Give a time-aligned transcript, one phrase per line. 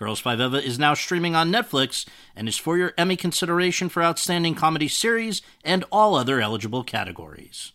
[0.00, 4.02] Girls Five Eva is now streaming on Netflix and is for your Emmy consideration for
[4.02, 7.72] Outstanding Comedy Series and all other eligible categories.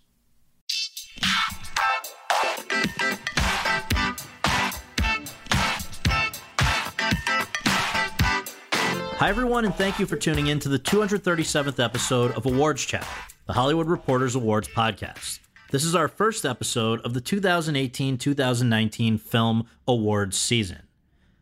[9.19, 13.07] Hi, everyone, and thank you for tuning in to the 237th episode of Awards Chat,
[13.45, 15.41] the Hollywood Reporters Awards podcast.
[15.69, 20.84] This is our first episode of the 2018 2019 Film Awards season.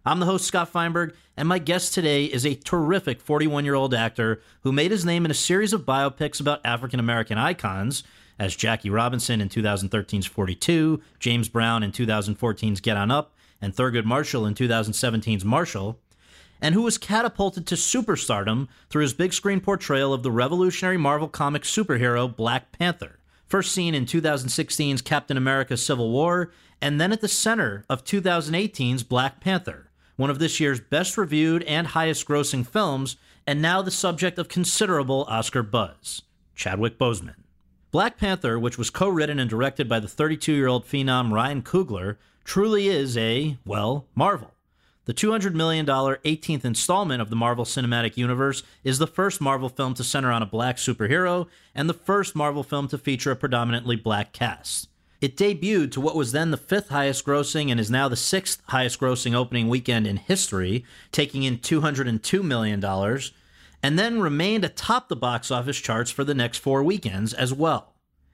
[0.06, 3.94] I'm the host, Scott Feinberg, and my guest today is a terrific 41 year old
[3.94, 8.04] actor who made his name in a series of biopics about African American icons,
[8.38, 14.04] as Jackie Robinson in 2013's 42, James Brown in 2014's Get On Up, and Thurgood
[14.04, 15.98] Marshall in 2017's Marshall
[16.62, 21.28] and who was catapulted to superstardom through his big screen portrayal of the revolutionary Marvel
[21.28, 23.20] Comics superhero Black Panther.
[23.46, 26.52] First seen in 2016's Captain America Civil War,
[26.82, 31.64] and then at the center of 2018's Black Panther, one of this year's best reviewed
[31.64, 36.22] and highest grossing films, and now the subject of considerable Oscar buzz
[36.56, 37.36] Chadwick Boseman.
[37.92, 41.62] Black Panther, which was co written and directed by the 32 year old phenom Ryan
[41.62, 44.54] Coogler, truly is a, well, marvel.
[45.06, 49.94] The $200 million 18th installment of the Marvel Cinematic Universe is the first Marvel film
[49.96, 53.98] to center on a black superhero and the first Marvel film to feature a predominantly
[53.98, 54.88] black cast.
[55.24, 58.62] It debuted to what was then the fifth highest grossing and is now the sixth
[58.68, 62.84] highest grossing opening weekend in history, taking in $202 million,
[63.82, 67.94] and then remained atop the box office charts for the next four weekends as well.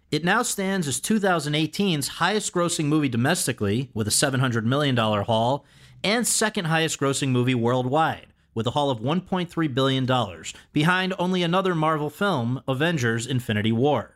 [0.09, 5.67] It now stands as 2018's highest grossing movie domestically, with a $700 million haul,
[6.03, 11.75] and second highest grossing movie worldwide, with a haul of $1.3 billion, behind only another
[11.75, 14.15] Marvel film, Avengers Infinity War.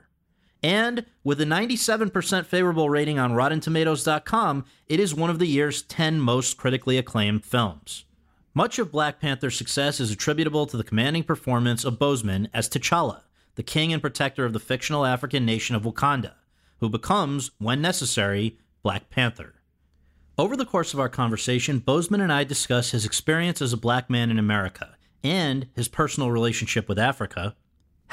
[0.64, 6.22] And with a 97% favorable rating on RottenTomatoes.com, it is one of the year's 10
[6.22, 8.06] most critically acclaimed films.
[8.54, 13.24] Much of Black Panther's success is attributable to the commanding performance of Boseman as T'Challa,
[13.56, 16.34] the king and protector of the fictional African nation of Wakanda,
[16.80, 19.56] who becomes, when necessary, Black Panther.
[20.38, 24.10] Over the course of our conversation, Boseman and I discuss his experience as a black
[24.10, 27.56] man in America and his personal relationship with Africa,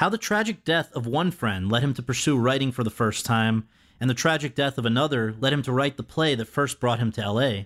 [0.01, 3.23] how the tragic death of one friend led him to pursue writing for the first
[3.23, 3.67] time,
[3.99, 6.97] and the tragic death of another led him to write the play that first brought
[6.97, 7.65] him to LA,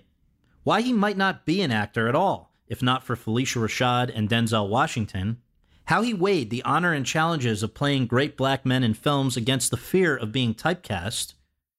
[0.62, 4.28] why he might not be an actor at all, if not for Phylicia Rashad and
[4.28, 5.40] Denzel Washington,
[5.86, 9.70] how he weighed the honor and challenges of playing great black men in films against
[9.70, 11.32] the fear of being typecast,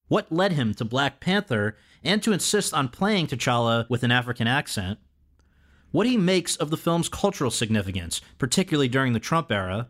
[0.07, 4.47] what led him to Black Panther and to insist on playing T'Challa with an African
[4.47, 4.97] accent,
[5.91, 9.89] what he makes of the film's cultural significance, particularly during the Trump era,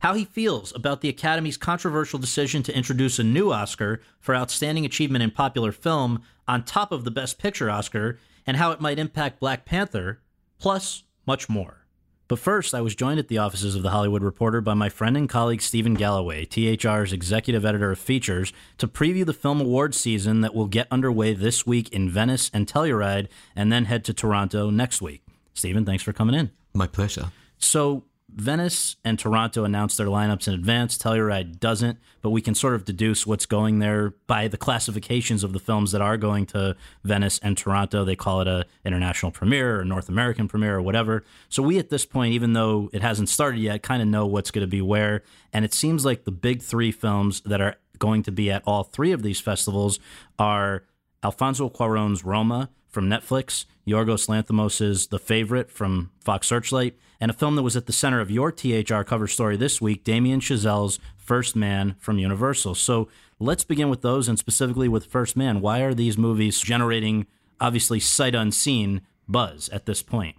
[0.00, 4.84] how he feels about the Academy's controversial decision to introduce a new Oscar for Outstanding
[4.84, 8.98] Achievement in Popular Film on top of the Best Picture Oscar, and how it might
[8.98, 10.20] impact Black Panther,
[10.58, 11.86] plus much more.
[12.28, 15.16] But first, I was joined at the offices of The Hollywood Reporter by my friend
[15.16, 20.40] and colleague Stephen Galloway, THR's executive editor of features, to preview the film awards season
[20.40, 24.70] that will get underway this week in Venice and Telluride, and then head to Toronto
[24.70, 25.22] next week.
[25.54, 26.50] Stephen, thanks for coming in.
[26.74, 27.30] My pleasure.
[27.58, 28.04] So,
[28.36, 30.98] Venice and Toronto announced their lineups in advance.
[30.98, 35.54] Telluride doesn't, but we can sort of deduce what's going there by the classifications of
[35.54, 38.04] the films that are going to Venice and Toronto.
[38.04, 41.24] They call it a international premiere or North American premiere or whatever.
[41.48, 44.50] So we at this point, even though it hasn't started yet, kind of know what's
[44.50, 45.22] going to be where.
[45.50, 48.82] And it seems like the big three films that are going to be at all
[48.82, 49.98] three of these festivals
[50.38, 50.84] are
[51.22, 57.56] Alfonso Cuarón's Roma from Netflix, Yorgos Lanthimos' The Favorite from Fox Searchlight, and a film
[57.56, 61.56] that was at the center of your THR cover story this week, Damien Chazelle's First
[61.56, 62.74] Man from Universal.
[62.76, 63.08] So
[63.38, 65.60] let's begin with those and specifically with First Man.
[65.60, 67.26] Why are these movies generating,
[67.60, 70.36] obviously, sight unseen buzz at this point?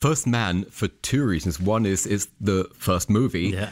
[0.00, 1.58] First Man for two reasons.
[1.58, 3.70] One is it's the first movie Yeah.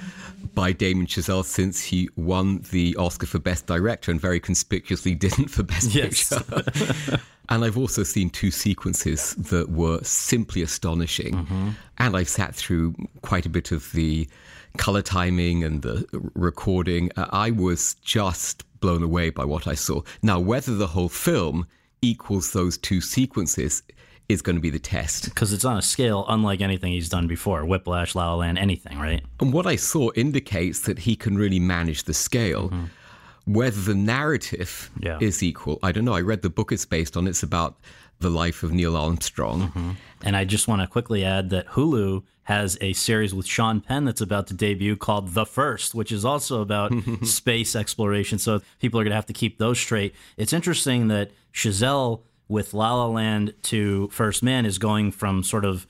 [0.55, 5.49] by Damien Chazelle since he won the Oscar for Best Director and very conspicuously didn't
[5.49, 6.29] for Best Yes.
[6.33, 7.21] Picture.
[7.49, 11.35] and I've also seen two sequences that were simply astonishing.
[11.35, 11.69] Mm-hmm.
[11.99, 14.29] And I've sat through quite a bit of the
[14.79, 17.11] color timing and the recording.
[17.17, 20.03] Uh, I was just blown away by what I saw.
[20.23, 21.67] Now, whether the whole film
[22.03, 23.83] equals those two sequences
[24.29, 25.25] is going to be the test.
[25.25, 28.99] Because it's on a scale unlike anything he's done before Whiplash, La La Land, anything,
[28.99, 29.23] right?
[29.41, 32.69] And what I saw indicates that he can really manage the scale.
[32.71, 32.85] Mm-hmm.
[33.47, 35.19] Whether the narrative yeah.
[35.21, 36.15] is equal, I don't know.
[36.15, 37.27] I read the book it's based on.
[37.27, 37.77] It's about
[38.21, 39.69] the life of Neil Armstrong.
[39.69, 39.91] Mm-hmm.
[40.23, 44.05] And I just want to quickly add that Hulu has a series with Sean Penn
[44.05, 46.93] that's about to debut called The First, which is also about
[47.23, 48.39] space exploration.
[48.39, 50.15] So people are going to have to keep those straight.
[50.37, 55.65] It's interesting that Chazelle with La La Land to First Man is going from sort
[55.65, 55.87] of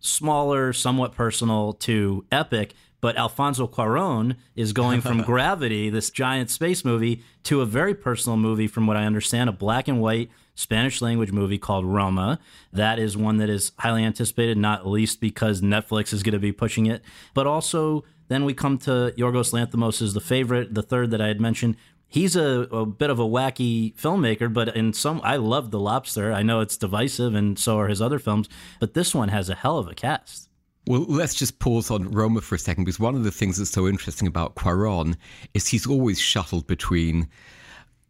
[0.00, 2.74] smaller, somewhat personal to epic.
[3.00, 8.36] But Alfonso Cuaron is going from Gravity, this giant space movie, to a very personal
[8.36, 12.38] movie, from what I understand, a black and white Spanish language movie called Roma.
[12.72, 16.52] That is one that is highly anticipated, not least because Netflix is going to be
[16.52, 17.02] pushing it.
[17.32, 21.28] But also, then we come to Yorgos Lanthimos is the favorite, the third that I
[21.28, 21.76] had mentioned.
[22.06, 26.32] He's a, a bit of a wacky filmmaker, but in some, I love The Lobster.
[26.32, 28.48] I know it's divisive, and so are his other films,
[28.80, 30.49] but this one has a hell of a cast.
[30.90, 33.70] Well, let's just pause on Roma for a second because one of the things that's
[33.70, 35.14] so interesting about Cuaron
[35.54, 37.28] is he's always shuttled between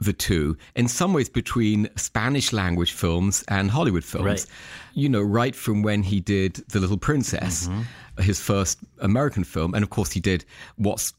[0.01, 4.25] the two, in some ways between Spanish language films and Hollywood films.
[4.25, 4.47] Right.
[4.95, 8.23] You know, right from when he did The Little Princess, mm-hmm.
[8.23, 11.13] his first American film, and of course he did what's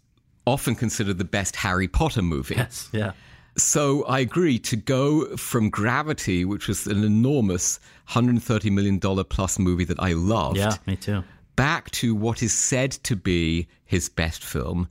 [0.48, 2.56] often considered the best Harry Potter movie.
[2.56, 3.12] Yes, yeah.
[3.56, 7.80] So I agree to go from Gravity, which was an enormous
[8.10, 10.58] $130 million plus movie that I loved.
[10.58, 11.24] Yeah, me too.
[11.56, 14.88] Back to what is said to be his best film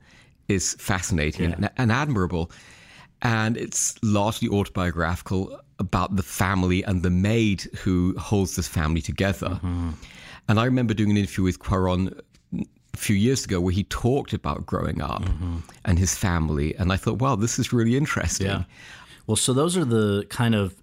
[0.47, 1.55] is fascinating yeah.
[1.55, 2.51] and, and admirable
[3.21, 9.49] and it's largely autobiographical about the family and the maid who holds this family together.
[9.49, 9.91] Mm-hmm.
[10.47, 12.19] And I remember doing an interview with Cuaron
[12.53, 15.57] a few years ago where he talked about growing up mm-hmm.
[15.85, 18.47] and his family, and I thought, wow, this is really interesting.
[18.47, 18.63] Yeah.
[19.27, 20.75] Well, so those are the kind of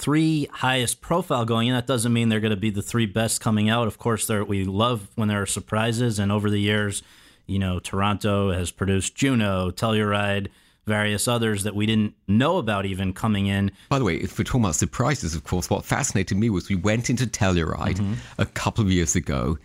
[0.00, 1.74] three highest profile going in.
[1.74, 3.86] That doesn't mean they're going to be the three best coming out.
[3.86, 7.02] Of course, we love when there are surprises, and over the years,
[7.46, 10.48] you know, Toronto has produced Juno, Telluride
[10.86, 13.70] various others that we didn't know about even coming in.
[13.88, 16.74] By the way, if we're talking about surprises, of course, what fascinated me was we
[16.74, 18.14] went into Telluride mm-hmm.
[18.38, 19.56] a couple of years ago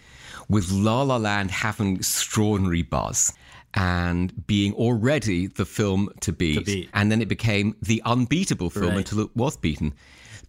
[0.49, 3.33] with La La Land having extraordinary buzz
[3.73, 6.59] and being already the film to beat.
[6.59, 6.89] To beat.
[6.93, 8.97] And then it became the unbeatable film right.
[8.97, 9.93] until it was beaten.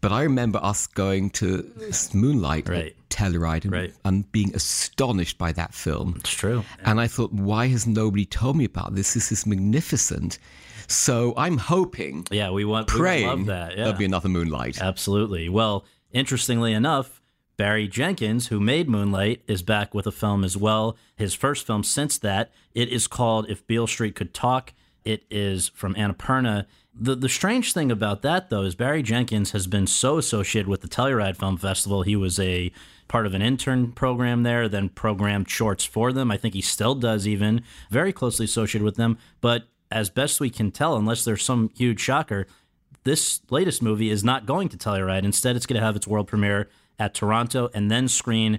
[0.07, 1.69] But I remember us going to
[2.15, 2.97] Moonlight right.
[3.11, 3.95] Telluride and, right.
[4.05, 6.15] and, being astonished by that film.
[6.19, 6.63] It's true.
[6.85, 9.15] And I thought, why has nobody told me about this?
[9.15, 10.39] This is magnificent.
[10.87, 13.71] So I'm hoping, yeah, we want, praying we love that.
[13.71, 13.83] Yeah.
[13.83, 14.81] there'll be another Moonlight.
[14.81, 15.49] Absolutely.
[15.49, 17.21] Well, interestingly enough,
[17.57, 20.97] Barry Jenkins, who made Moonlight, is back with a film as well.
[21.17, 22.53] His first film since that.
[22.77, 24.73] It is called If Beale Street Could Talk.
[25.07, 26.67] It is from Annapurna.
[26.93, 30.81] The the strange thing about that though is Barry Jenkins has been so associated with
[30.81, 32.03] the Telluride Film Festival.
[32.03, 32.73] He was a
[33.07, 36.33] part of an intern program there, then programmed shorts for them.
[36.33, 39.17] I think he still does even very closely associated with them.
[39.41, 42.49] But as best we can tell, unless there's some huge shocker,
[43.05, 45.23] this latest movie is not going to Telluride.
[45.23, 46.69] Instead, it's going to have its world premiere
[46.99, 48.59] at Toronto and then screen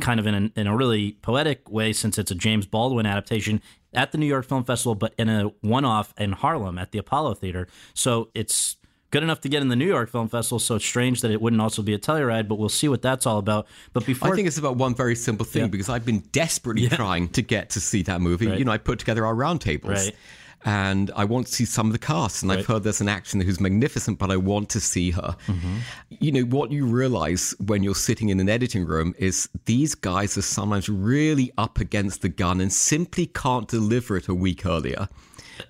[0.00, 3.62] kind of in a, in a really poetic way since it's a James Baldwin adaptation
[3.94, 6.98] at the New York Film Festival, but in a one off in Harlem at the
[6.98, 7.66] Apollo Theater.
[7.94, 8.76] So it's
[9.10, 10.58] good enough to get in the New York Film Festival.
[10.58, 13.24] So it's strange that it wouldn't also be a Telluride, but we'll see what that's
[13.24, 13.66] all about.
[13.94, 15.68] But before, I think it's about one very simple thing yeah.
[15.68, 16.96] because I've been desperately yeah.
[16.96, 18.48] trying to get to see that movie.
[18.48, 18.58] Right.
[18.58, 19.88] You know, I put together our roundtables.
[19.88, 20.14] Right
[20.64, 22.42] and I want to see some of the cast.
[22.42, 22.58] And right.
[22.58, 25.36] I've heard there's an actor who's magnificent, but I want to see her.
[25.46, 25.76] Mm-hmm.
[26.08, 30.36] You know, what you realize when you're sitting in an editing room is these guys
[30.36, 35.08] are sometimes really up against the gun and simply can't deliver it a week earlier.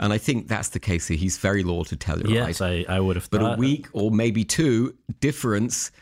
[0.00, 1.16] And I think that's the case here.
[1.16, 2.30] He's very loyal to Telluride.
[2.30, 5.92] Yes, I, I would have But a week or maybe two difference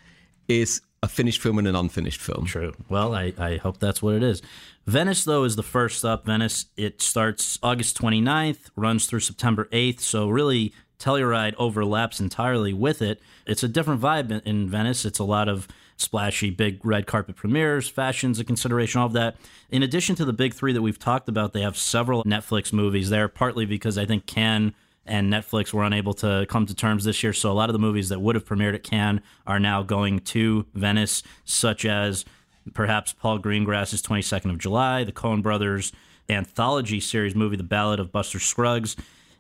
[0.48, 2.46] is a finished film and an unfinished film.
[2.46, 2.73] True.
[2.88, 4.40] Well, I, I hope that's what it is.
[4.87, 6.25] Venice, though, is the first up.
[6.25, 10.00] Venice, it starts August 29th, runs through September 8th.
[10.00, 13.20] So, really, Telluride overlaps entirely with it.
[13.46, 15.04] It's a different vibe in, Venice.
[15.04, 15.68] It's a lot of
[15.99, 19.37] splashy, big red carpet premieres, fashions a consideration, all of that.
[19.70, 23.11] In addition to the big three that we've talked about, they have several Netflix movies
[23.11, 24.73] there, partly because I think Cannes
[25.06, 27.32] and Netflix were unable to come to terms this year.
[27.32, 30.20] So a lot of the movies that would have premiered at Cannes are now going
[30.20, 32.25] to Venice, such as
[32.73, 35.92] perhaps Paul Greengrass's 22nd of July, the Coen Brothers
[36.28, 38.96] anthology series movie, The Ballad of Buster Scruggs,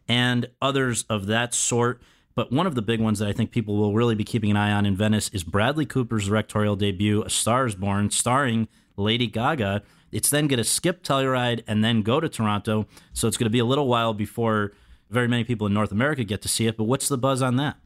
[0.06, 2.02] and others of that sort.
[2.34, 4.56] But one of the big ones that I think people will really be keeping an
[4.56, 9.26] eye on in Venice is Bradley Cooper's directorial debut, A Star is Born, starring Lady
[9.26, 9.82] Gaga.
[10.12, 12.86] It's then going to skip Telluride and then go to Toronto.
[13.12, 14.72] So it's going to be a little while before
[15.14, 16.76] very many people in North America get to see it.
[16.76, 17.76] But what's the buzz on that?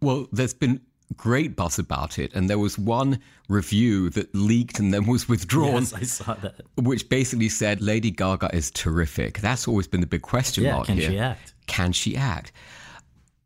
[0.00, 0.80] Well, there's been
[1.16, 2.34] great buzz about it.
[2.34, 5.82] And there was one review that leaked and then was withdrawn.
[5.82, 6.62] Yes, I saw that.
[6.76, 9.38] Which basically said Lady Gaga is terrific.
[9.40, 11.10] That's always been the big question yeah, mark can here.
[11.10, 11.54] she act?
[11.66, 12.52] Can she act?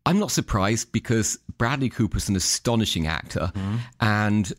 [0.07, 3.53] I'm not surprised because Bradley Cooper's an astonishing actor.
[3.55, 3.77] Mm-hmm.
[4.01, 4.53] And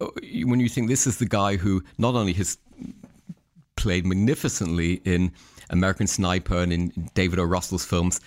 [0.00, 0.08] uh,
[0.44, 2.58] when you think this is the guy who not only has
[3.76, 5.32] played magnificently in
[5.70, 7.44] American Sniper and in David O.
[7.44, 8.20] Russell's films,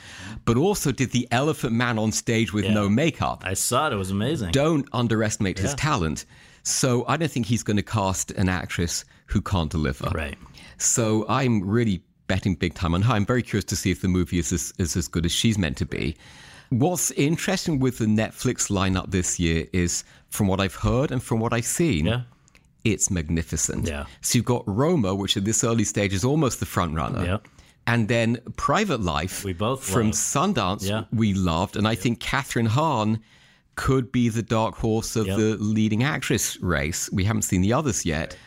[0.46, 2.74] but also did The Elephant Man on stage with yeah.
[2.74, 3.44] no makeup.
[3.46, 3.94] I saw it.
[3.94, 4.52] It was amazing.
[4.52, 5.64] Don't underestimate yeah.
[5.64, 6.26] his talent.
[6.64, 10.10] So I don't think he's going to cast an actress who can't deliver.
[10.10, 10.38] Right.
[10.78, 13.14] So I'm really betting big time on her.
[13.14, 15.58] I'm very curious to see if the movie is as, is as good as she's
[15.58, 16.16] meant to be.
[16.70, 21.40] What's interesting with the Netflix lineup this year is, from what I've heard and from
[21.40, 22.22] what I've seen, yeah
[22.84, 23.88] it's magnificent.
[23.88, 24.06] Yeah.
[24.22, 27.24] So you've got Roma, which at this early stage is almost the front runner.
[27.24, 27.38] Yeah.
[27.86, 30.18] And then Private Life, we both from loved.
[30.18, 31.04] Sundance, yeah.
[31.12, 33.22] we loved, and I think Kathryn Hahn
[33.76, 35.38] could be the dark horse of yep.
[35.38, 37.10] the leading actress race.
[37.12, 38.38] We haven't seen the others yet.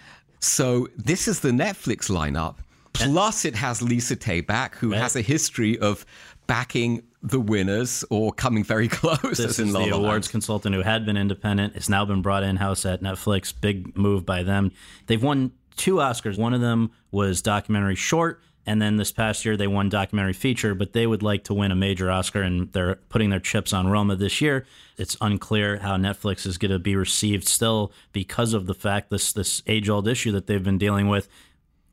[0.40, 2.56] So this is the Netflix lineup.
[2.92, 5.00] Plus, it has Lisa Taback, who right.
[5.00, 6.06] has a history of
[6.46, 9.38] backing the winners or coming very close.
[9.38, 11.74] This is the awards consultant who had been independent.
[11.76, 13.52] It's now been brought in house at Netflix.
[13.58, 14.72] Big move by them.
[15.06, 16.38] They've won two Oscars.
[16.38, 18.40] One of them was documentary short.
[18.68, 21.70] And then this past year, they won documentary feature, but they would like to win
[21.70, 24.66] a major Oscar, and they're putting their chips on Roma this year.
[24.98, 29.32] It's unclear how Netflix is going to be received still because of the fact this
[29.32, 31.28] this age old issue that they've been dealing with.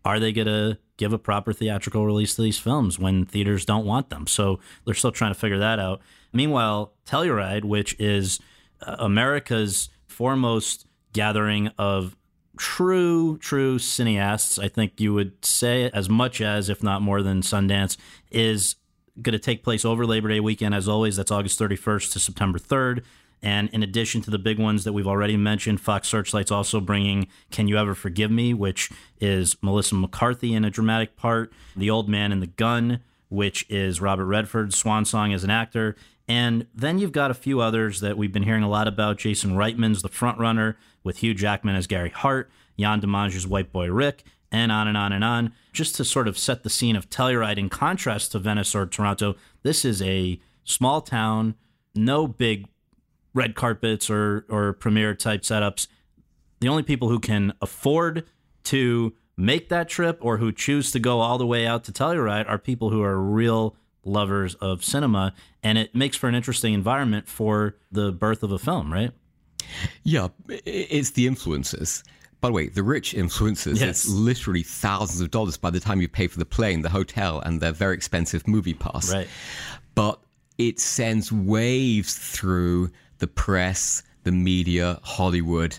[0.06, 3.86] Are they going to give a proper theatrical release to these films when theaters don't
[3.86, 4.28] want them.
[4.28, 6.02] So they're still trying to figure that out.
[6.32, 8.40] Meanwhile, Telluride, which is
[8.82, 12.16] uh, America's foremost gathering of
[12.58, 17.42] true, true cineasts, I think you would say as much as, if not more than
[17.42, 17.98] Sundance,
[18.32, 18.76] is
[19.22, 20.76] going to take place over Labor Day weekend.
[20.76, 23.04] As always, that's August 31st to September 3rd.
[23.44, 27.28] And in addition to the big ones that we've already mentioned, Fox Searchlight's also bringing
[27.52, 32.08] Can You Ever Forgive Me, which is Melissa McCarthy in a dramatic part, The Old
[32.08, 35.98] Man and the Gun, which is Robert Redford's swan song as an actor.
[36.26, 39.18] And then you've got a few others that we've been hearing a lot about.
[39.18, 44.24] Jason Reitman's the frontrunner with Hugh Jackman as Gary Hart, Yann Demange's White Boy Rick,
[44.54, 45.52] and on and on and on.
[45.74, 49.36] Just to sort of set the scene of Telluride in contrast to Venice or Toronto,
[49.64, 51.56] this is a small town,
[51.94, 52.68] no big
[53.34, 55.88] red carpets or or premiere type setups.
[56.60, 58.26] The only people who can afford
[58.66, 62.48] to make that trip or who choose to go all the way out to Telluride
[62.48, 63.76] are people who are real
[64.06, 68.60] lovers of cinema, and it makes for an interesting environment for the birth of a
[68.60, 69.12] film, right?
[70.04, 72.04] Yeah, it's the influences.
[72.42, 73.90] By the way, the rich influences, yes.
[73.90, 77.40] it's literally thousands of dollars by the time you pay for the plane, the hotel,
[77.40, 79.14] and the very expensive movie pass.
[79.14, 79.28] Right.
[79.96, 80.20] But
[80.58, 82.92] it sends waves through
[83.24, 85.78] the press, the media, Hollywood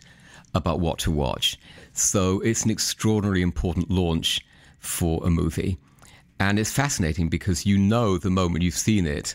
[0.54, 1.58] about what to watch.
[1.92, 4.40] So it's an extraordinarily important launch
[4.78, 5.76] for a movie.
[6.40, 9.34] And it's fascinating because you know the moment you've seen it,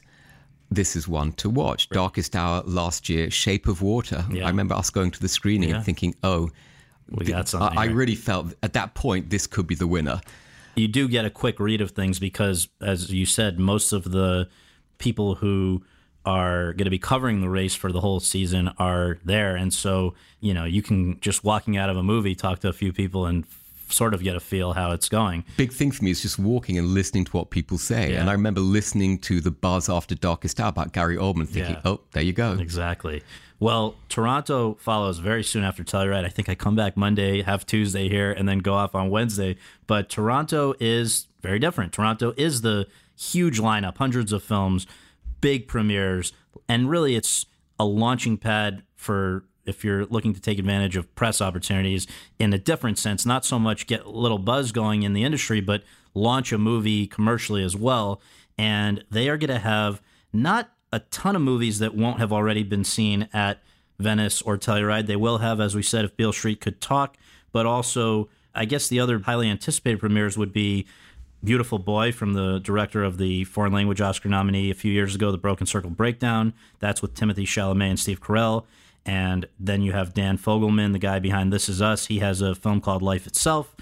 [0.72, 1.88] this is one to watch.
[1.92, 1.98] Right.
[1.98, 4.26] Darkest Hour last year, Shape of Water.
[4.32, 4.46] Yeah.
[4.46, 5.76] I remember us going to the screening yeah.
[5.76, 6.50] and thinking, oh,
[7.12, 7.78] we got something.
[7.78, 10.20] I, I really felt at that point this could be the winner.
[10.76, 14.50] You do get a quick read of things because, as you said, most of the
[14.98, 15.84] people who
[16.26, 19.56] are going to be covering the race for the whole season are there.
[19.56, 22.74] And so, you know, you can just walking out of a movie, talk to a
[22.74, 23.46] few people and
[23.92, 25.44] sort of get a feel how it's going.
[25.58, 28.12] Big thing for me is just walking and listening to what people say.
[28.12, 28.22] Yeah.
[28.22, 31.82] And I remember listening to the buzz after Darkest Hour about Gary Oldman, thinking, yeah.
[31.86, 32.54] oh, there you go.
[32.54, 33.24] Exactly.
[33.60, 36.24] Well, Toronto follows very soon after Telluride.
[36.24, 39.58] I think I come back Monday, have Tuesday here, and then go off on Wednesday.
[39.86, 41.92] But Toronto is very different.
[41.92, 44.88] Toronto is the huge lineup, hundreds of films
[45.42, 46.34] big premieres,
[46.68, 47.46] and really it's
[47.80, 52.08] a launching pad for if you're looking to take advantage of press opportunities
[52.40, 55.62] in a different sense, not so much get a little buzz going in the industry,
[55.62, 58.22] but launch a movie commercially as well.
[58.58, 60.02] And they are going to have
[60.34, 63.62] not a ton of movies that won't have already been seen at
[64.00, 65.06] Venice or Telluride.
[65.06, 67.16] They will have, as we said, if Beale Street could talk,
[67.52, 70.86] but also I guess the other highly anticipated premieres would be
[71.44, 75.32] Beautiful Boy from the director of the foreign language Oscar nominee a few years ago,
[75.32, 76.54] The Broken Circle Breakdown.
[76.80, 78.66] That's with Timothée Chalamet and Steve Carell.
[79.06, 82.08] And then you have Dan Fogelman, the guy behind This Is Us.
[82.08, 83.74] He has a film called Life Itself.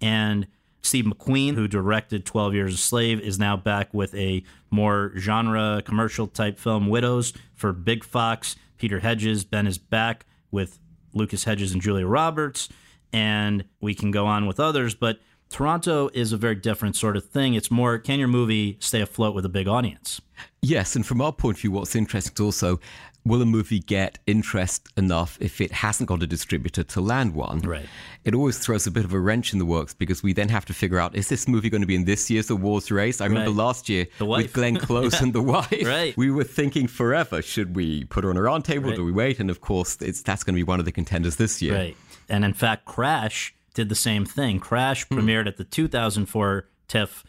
[0.00, 0.46] And
[0.82, 5.82] Steve McQueen, who directed 12 Years a Slave, is now back with a more genre
[5.84, 8.56] commercial type film, Widows, for Big Fox.
[8.76, 10.78] Peter Hedges, Ben is back with
[11.14, 12.68] Lucas Hedges and Julia Roberts.
[13.10, 14.94] And we can go on with others.
[14.94, 15.18] But
[15.50, 17.54] Toronto is a very different sort of thing.
[17.54, 20.20] It's more can your movie stay afloat with a big audience?
[20.60, 22.80] Yes, and from our point of view, what's interesting is also
[23.26, 27.58] will a movie get interest enough if it hasn't got a distributor to land one?
[27.60, 27.86] Right.
[28.24, 30.64] It always throws a bit of a wrench in the works because we then have
[30.66, 33.20] to figure out is this movie going to be in this year's awards race?
[33.20, 33.56] I remember right.
[33.56, 35.24] last year with Glenn Close yeah.
[35.24, 35.84] and The Wife.
[35.84, 36.16] Right.
[36.16, 38.88] We were thinking forever should we put her on a roundtable?
[38.88, 38.96] Right.
[38.96, 39.40] Do we wait?
[39.40, 41.74] And of course, it's that's going to be one of the contenders this year.
[41.74, 41.96] Right.
[42.28, 44.58] And in fact, Crash did the same thing.
[44.58, 45.18] Crash mm.
[45.18, 47.24] premiered at the 2004 TIFF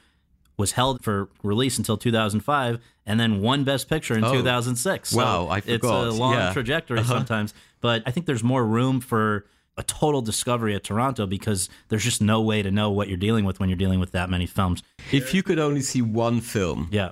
[0.58, 5.10] was held for release until 2005 and then won Best Picture in oh, 2006.
[5.10, 5.75] So wow, I forgot.
[5.75, 6.54] It's a long yeah.
[6.54, 7.13] trajectory uh-huh.
[7.13, 9.46] sometimes, but I think there's more room for
[9.77, 13.46] a total discovery at Toronto because there's just no way to know what you're dealing
[13.46, 14.82] with when you're dealing with that many films.
[15.12, 17.12] If you could only see one film, yeah,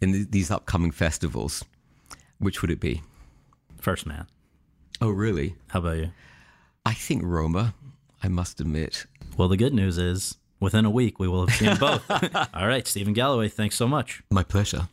[0.00, 1.64] in the, these upcoming festivals,
[2.38, 3.02] which would it be?
[3.78, 4.26] First Man.
[5.00, 5.54] Oh, really?
[5.68, 6.10] How about you?
[6.84, 7.74] I think Roma.
[8.22, 9.06] I must admit.
[9.36, 12.04] Well, the good news is within a week, we will have seen both.
[12.54, 14.22] All right, Stephen Galloway, thanks so much.
[14.30, 14.88] My pleasure.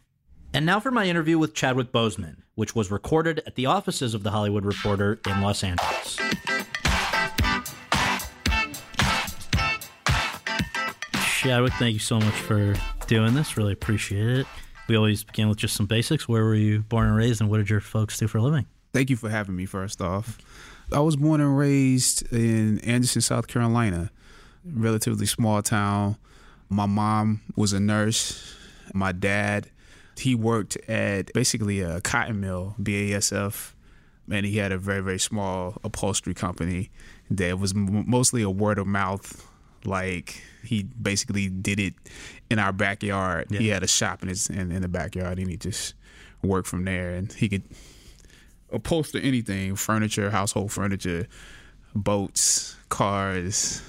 [0.53, 4.23] And now for my interview with Chadwick Boseman, which was recorded at the offices of
[4.23, 6.17] The Hollywood Reporter in Los Angeles.
[11.39, 12.75] Chadwick, thank you so much for
[13.07, 13.57] doing this.
[13.57, 14.47] Really appreciate it.
[14.87, 16.27] We always begin with just some basics.
[16.27, 18.65] Where were you born and raised, and what did your folks do for a living?
[18.93, 20.37] Thank you for having me, first off.
[20.91, 24.09] I was born and raised in Anderson, South Carolina
[24.73, 26.17] relatively small town.
[26.69, 28.55] My mom was a nurse.
[28.93, 29.69] My dad,
[30.17, 33.73] he worked at basically a cotton mill, BASF,
[34.29, 36.89] and he had a very, very small upholstery company
[37.29, 39.45] that was mostly a word of mouth.
[39.85, 41.93] Like he basically did it
[42.49, 43.47] in our backyard.
[43.49, 43.59] Yeah.
[43.59, 45.93] He had a shop in his in, in the backyard, and he just
[46.41, 47.13] worked from there.
[47.13, 47.63] And he could
[48.71, 51.27] upholster anything: furniture, household furniture,
[51.95, 53.81] boats, cars,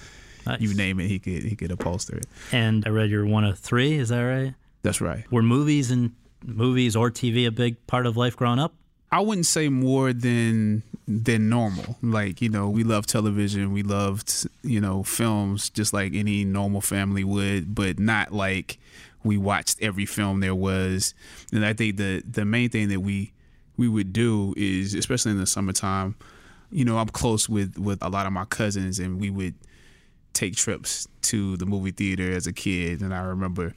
[0.49, 0.61] Nice.
[0.63, 2.27] You name it, he could he could upholster it.
[2.53, 3.99] And I read you're one of three.
[3.99, 4.55] Is that right?
[4.83, 5.31] That's right.
[5.31, 8.75] Were movies and movies or TV a big part of life growing up?
[9.13, 11.99] I wouldn't say more than than normal.
[12.03, 16.81] Like you know, we love television, we loved you know films, just like any normal
[16.81, 18.79] family would, but not like
[19.23, 21.13] we watched every film there was.
[21.53, 23.33] And I think the the main thing that we
[23.79, 26.17] we would do is, especially in the summertime,
[26.71, 29.55] you know, I'm close with with a lot of my cousins, and we would
[30.35, 33.75] take trips to the movie theater as a kid, and I remember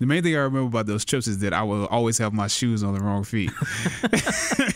[0.00, 2.46] the main thing I remember about those trips is that I would always have my
[2.46, 3.50] shoes on the wrong feet.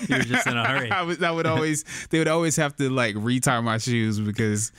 [0.07, 0.91] you were just in a hurry.
[0.91, 4.71] I, was, I would always, they would always have to like retie my shoes because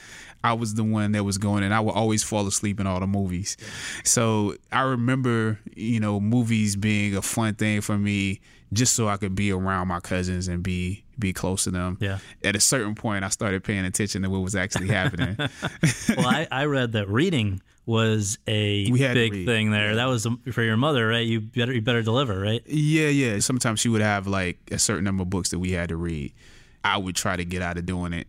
[0.44, 3.00] I was the one that was going, and I would always fall asleep in all
[3.00, 3.56] the movies.
[4.04, 8.40] So I remember, you know, movies being a fun thing for me,
[8.72, 11.96] just so I could be around my cousins and be be close to them.
[12.00, 12.18] Yeah.
[12.44, 15.36] At a certain point, I started paying attention to what was actually happening.
[16.16, 19.94] well, I, I read that reading was a big thing there.
[19.94, 21.26] That was for your mother, right?
[21.26, 22.62] You better you better deliver, right?
[22.66, 23.38] Yeah, yeah.
[23.38, 26.32] Sometimes she would have like a certain number of books that we had to read.
[26.84, 28.26] I would try to get out of doing it.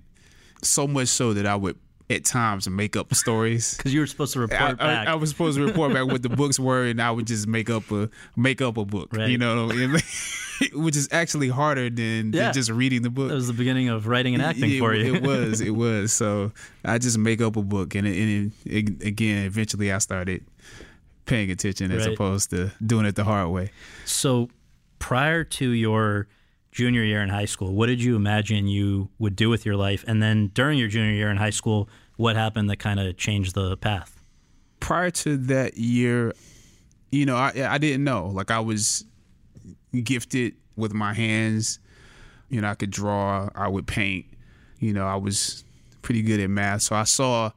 [0.63, 1.77] So much so that I would
[2.09, 5.07] at times make up stories because you were supposed to report I, back.
[5.07, 7.47] I, I, was supposed to report back what the books were, and I would just
[7.47, 9.09] make up a make up a book.
[9.11, 9.29] Right.
[9.29, 9.69] You know,
[10.73, 12.45] which is actually harder than, yeah.
[12.45, 13.29] than, just reading the book.
[13.29, 15.15] That was the beginning of writing and acting it, for you.
[15.15, 15.61] it was.
[15.61, 16.13] It was.
[16.13, 16.51] So
[16.85, 20.45] I just make up a book, and, it, and it, again, eventually, I started
[21.25, 22.13] paying attention as right.
[22.13, 23.71] opposed to doing it the hard way.
[24.05, 24.49] So
[24.99, 26.27] prior to your
[26.71, 30.03] junior year in high school, what did you imagine you would do with your life?
[30.07, 33.55] And then during your junior year in high school, what happened that kind of changed
[33.55, 34.23] the path?
[34.79, 36.33] Prior to that year,
[37.11, 38.27] you know, I, I didn't know.
[38.27, 39.05] Like I was
[40.03, 41.79] gifted with my hands.
[42.49, 44.25] You know, I could draw, I would paint.
[44.79, 45.63] You know, I was
[46.01, 46.83] pretty good at math.
[46.83, 47.51] So I saw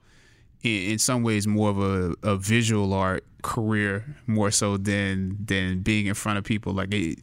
[0.63, 5.81] in, in some ways more of a, a, visual art career more so than than
[5.81, 6.73] being in front of people.
[6.73, 7.19] Like it,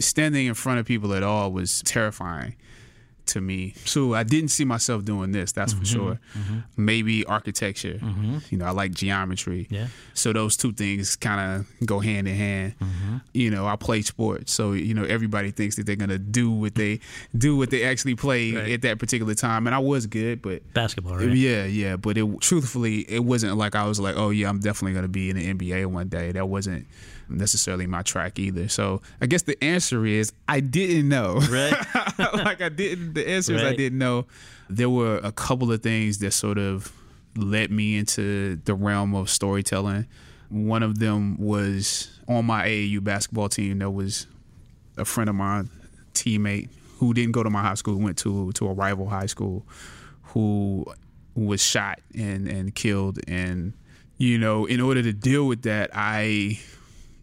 [0.00, 2.56] standing in front of people at all was terrifying
[3.30, 3.74] to me.
[3.84, 6.20] So I didn't see myself doing this, that's mm-hmm, for sure.
[6.36, 6.58] Mm-hmm.
[6.76, 7.94] Maybe architecture.
[7.94, 8.38] Mm-hmm.
[8.50, 9.66] You know, I like geometry.
[9.70, 9.86] Yeah.
[10.14, 12.74] So those two things kind of go hand in hand.
[12.80, 13.16] Mm-hmm.
[13.32, 14.52] You know, I play sports.
[14.52, 17.00] So, you know, everybody thinks that they're going to do what they
[17.36, 18.72] do what they actually play right.
[18.72, 21.30] at that particular time and I was good, but basketball, right?
[21.30, 24.92] Yeah, yeah, but it truthfully it wasn't like I was like, "Oh yeah, I'm definitely
[24.92, 26.86] going to be in the NBA one day." That wasn't
[27.30, 28.68] necessarily my track either.
[28.68, 31.40] So I guess the answer is I didn't know.
[31.50, 31.74] Right.
[32.34, 33.14] like I didn't.
[33.14, 33.62] The answer right.
[33.62, 34.26] is I didn't know.
[34.68, 36.92] There were a couple of things that sort of
[37.36, 40.06] led me into the realm of storytelling.
[40.48, 43.78] One of them was on my AAU basketball team.
[43.78, 44.26] There was
[44.96, 45.70] a friend of mine,
[46.12, 49.64] teammate, who didn't go to my high school, went to to a rival high school,
[50.22, 50.84] who
[51.34, 53.18] was shot and and killed.
[53.28, 53.74] And
[54.18, 56.60] you know, in order to deal with that, I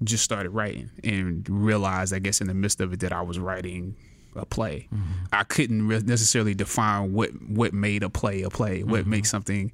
[0.04, 3.40] just started writing and realized, I guess, in the midst of it, that I was
[3.40, 3.96] writing
[4.36, 4.88] a play.
[4.94, 5.12] Mm-hmm.
[5.34, 9.10] I couldn't necessarily define what what made a play a play, what mm-hmm.
[9.10, 9.72] makes something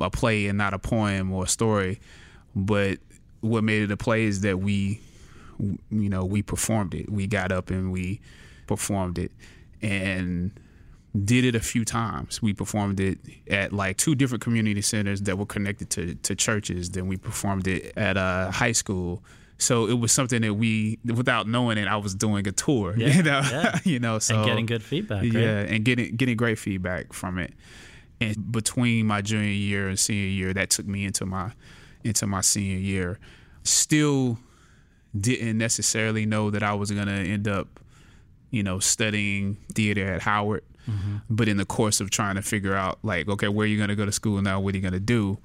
[0.00, 2.00] a play and not a poem or a story.
[2.54, 2.98] But
[3.40, 5.00] what made it a play is that we,
[5.58, 7.10] you know, we performed it.
[7.10, 8.20] We got up and we
[8.66, 9.32] performed it,
[9.80, 10.52] and
[11.24, 12.40] did it a few times.
[12.40, 13.18] We performed it
[13.50, 16.90] at like two different community centers that were connected to to churches.
[16.90, 19.22] Then we performed it at a high school.
[19.58, 22.94] So it was something that we, without knowing it, I was doing a tour.
[23.02, 23.78] Yeah, you know, yeah.
[23.84, 25.22] you know, so and getting good feedback.
[25.22, 25.32] Right?
[25.32, 27.52] Yeah, and getting getting great feedback from it.
[28.20, 31.52] And between my junior year and senior year, that took me into my
[32.04, 33.18] into my senior year.
[33.64, 34.38] Still
[35.18, 37.80] didn't necessarily know that I was gonna end up,
[38.50, 40.64] you know, studying theater at Howard.
[40.88, 41.16] Mm-hmm.
[41.30, 43.96] But in the course of trying to figure out, like, okay, where are you gonna
[43.96, 44.60] go to school now?
[44.60, 45.38] What are you gonna do?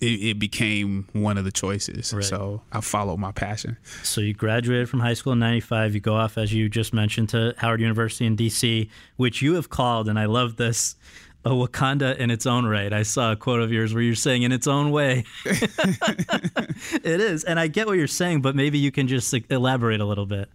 [0.00, 2.14] It, it, became one of the choices.
[2.14, 2.22] Right.
[2.22, 3.76] So I followed my passion.
[4.04, 5.94] So you graduated from high school in 95.
[5.94, 9.70] You go off, as you just mentioned, to Howard University in D.C., which you have
[9.70, 10.94] called, and I love this,
[11.44, 12.92] a Wakanda in its own right.
[12.92, 15.24] I saw a quote of yours where you're saying in its own way.
[15.44, 17.44] it is.
[17.44, 20.48] And I get what you're saying, but maybe you can just elaborate a little bit.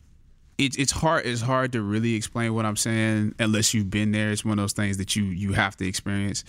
[0.58, 4.32] It, it's hard it's hard to really explain what I'm saying unless you've been there.
[4.32, 6.44] It's one of those things that you you have to experience.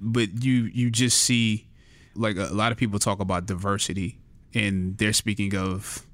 [0.00, 1.66] But you you just see
[2.14, 4.18] like a lot of people talk about diversity
[4.54, 6.06] and they're speaking of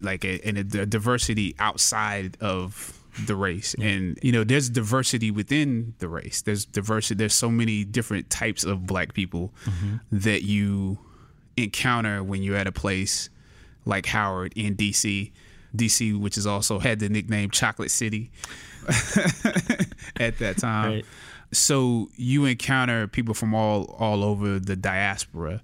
[0.00, 2.92] like a, and a, a diversity outside of
[3.24, 7.82] the race and you know there's diversity within the race there's diversity there's so many
[7.82, 9.96] different types of black people mm-hmm.
[10.12, 10.98] that you
[11.56, 13.30] encounter when you're at a place
[13.86, 15.32] like howard in dc
[15.76, 18.30] dc which is also had the nickname chocolate city
[20.16, 21.04] at that time right.
[21.52, 25.60] so you encounter people from all all over the diaspora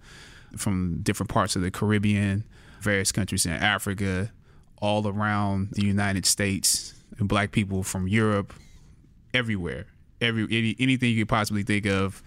[0.56, 2.44] from different parts of the caribbean
[2.80, 4.30] various countries in africa
[4.78, 8.52] all around the united states and black people from Europe,
[9.34, 9.86] everywhere,
[10.20, 12.22] every any, anything you could possibly think of.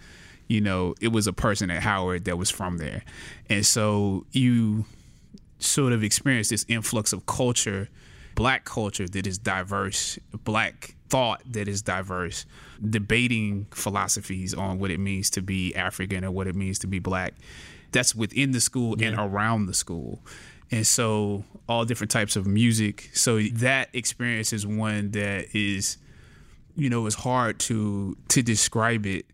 [0.47, 3.03] You know, it was a person at Howard that was from there,
[3.49, 4.85] and so you
[5.65, 7.89] sort of experience this influx of culture,
[8.35, 12.45] black culture that is diverse, black thought that is diverse,
[12.89, 16.99] debating philosophies on what it means to be African or what it means to be
[16.99, 17.33] black.
[17.91, 19.09] That's within the school yeah.
[19.09, 20.21] and around the school
[20.71, 23.09] and so all different types of music.
[23.13, 25.97] So that experience is one that is,
[26.75, 29.25] you know, it's hard to to describe it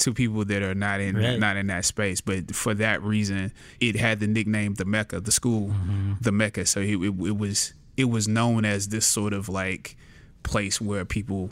[0.00, 1.38] to people that are not in right.
[1.38, 2.20] not in that space.
[2.20, 6.14] But for that reason, it had the nickname the Mecca, the school, mm-hmm.
[6.20, 6.66] the Mecca.
[6.66, 9.96] So it, it, it was it was known as this sort of like
[10.42, 11.50] place where people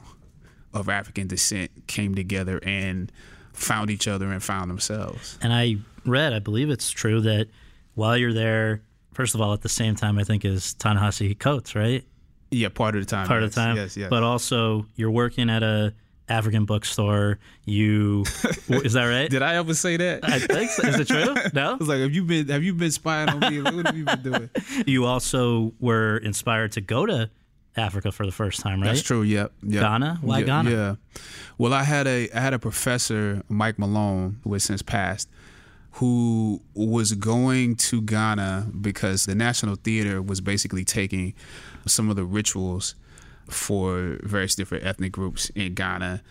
[0.75, 3.11] of African descent came together and
[3.53, 5.39] found each other and found themselves.
[5.43, 7.49] And I read, I believe it's true that
[7.95, 8.83] while you're there,
[9.13, 12.05] first of all, at the same time, I think is Ta-Nehisi Coates, right?
[12.51, 13.27] Yeah, part of the time.
[13.27, 13.77] Part yes, of the time.
[13.77, 14.09] Yes, yes.
[14.09, 15.93] But also, you're working at a
[16.29, 17.39] African bookstore.
[17.65, 18.25] You
[18.69, 19.31] is that right?
[19.31, 20.29] Did I ever say that?
[20.29, 20.87] I think so.
[20.87, 21.35] Is it true?
[21.55, 21.73] No.
[21.73, 23.63] I was like, have you been have you been spying on me?
[23.63, 24.51] what have you been doing?
[24.87, 27.31] You also were inspired to go to
[27.77, 28.89] Africa for the first time, right?
[28.89, 29.23] That's true.
[29.23, 29.53] Yep.
[29.63, 29.83] yep.
[29.83, 30.19] Ghana.
[30.21, 30.71] Why yep, Ghana?
[30.71, 30.95] Yeah.
[31.57, 35.29] Well, I had a I had a professor, Mike Malone, who has since passed
[35.93, 41.35] who was going to Ghana because the National Theater was basically taking
[41.87, 42.95] some of the rituals
[43.49, 46.23] for various different ethnic groups in Ghana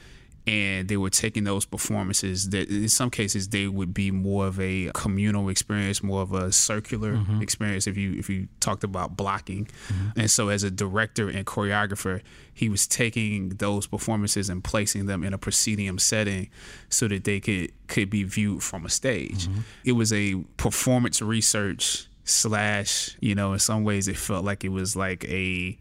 [0.48, 4.60] and they were taking those performances that in some cases they would be more of
[4.60, 7.42] a communal experience more of a circular mm-hmm.
[7.42, 10.20] experience if you if you talked about blocking mm-hmm.
[10.20, 12.22] and so as a director and choreographer
[12.54, 16.50] he was taking those performances and placing them in a proscenium setting
[16.90, 19.60] so that they could could be viewed from a stage mm-hmm.
[19.84, 24.70] it was a performance research slash you know in some ways it felt like it
[24.70, 25.78] was like a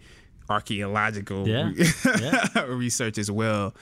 [0.49, 1.71] archaeological yeah.
[2.21, 2.63] yeah.
[2.67, 3.75] research as well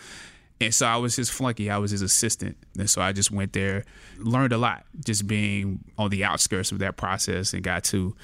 [0.61, 1.71] and so I was his flunky.
[1.71, 2.57] I was his assistant.
[2.79, 3.85] And so I just went there,
[4.19, 8.15] learned a lot, just being on the outskirts of that process and got to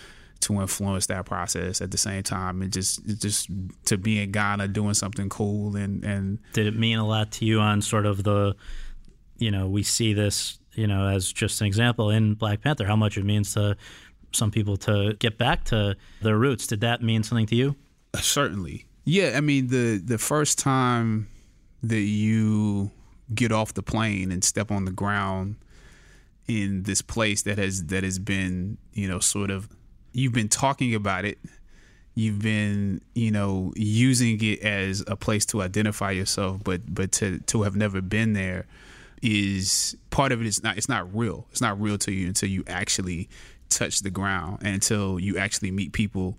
[0.40, 3.50] to influence that process at the same time and just just
[3.84, 7.44] to be in Ghana doing something cool and and did it mean a lot to
[7.44, 8.56] you on sort of the
[9.36, 12.96] you know we see this you know as just an example in Black Panther how
[12.96, 13.76] much it means to
[14.32, 17.76] some people to get back to their roots did that mean something to you
[18.16, 18.86] certainly.
[19.04, 21.28] Yeah I mean the the first time
[21.82, 22.90] that you
[23.34, 25.56] get off the plane and step on the ground
[26.46, 29.68] in this place that has that has been you know sort of
[30.12, 31.38] you've been talking about it.
[32.14, 37.38] You've been you know using it as a place to identify yourself but but to
[37.40, 38.66] to have never been there
[39.22, 41.46] is part of it is not it's not real.
[41.50, 43.28] It's not real to you until you actually
[43.68, 46.36] touch the ground and until you actually meet people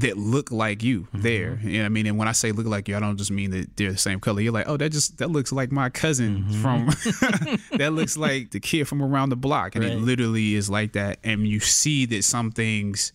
[0.00, 1.20] that look like you mm-hmm.
[1.20, 1.58] there.
[1.62, 2.06] You know I mean?
[2.06, 4.20] And when I say look like you, I don't just mean that they're the same
[4.20, 4.40] color.
[4.40, 6.62] You're like, oh, that just that looks like my cousin mm-hmm.
[6.62, 6.86] from
[7.78, 9.74] that looks like the kid from around the block.
[9.74, 9.94] And right.
[9.94, 11.18] it literally is like that.
[11.24, 13.12] And you see that some things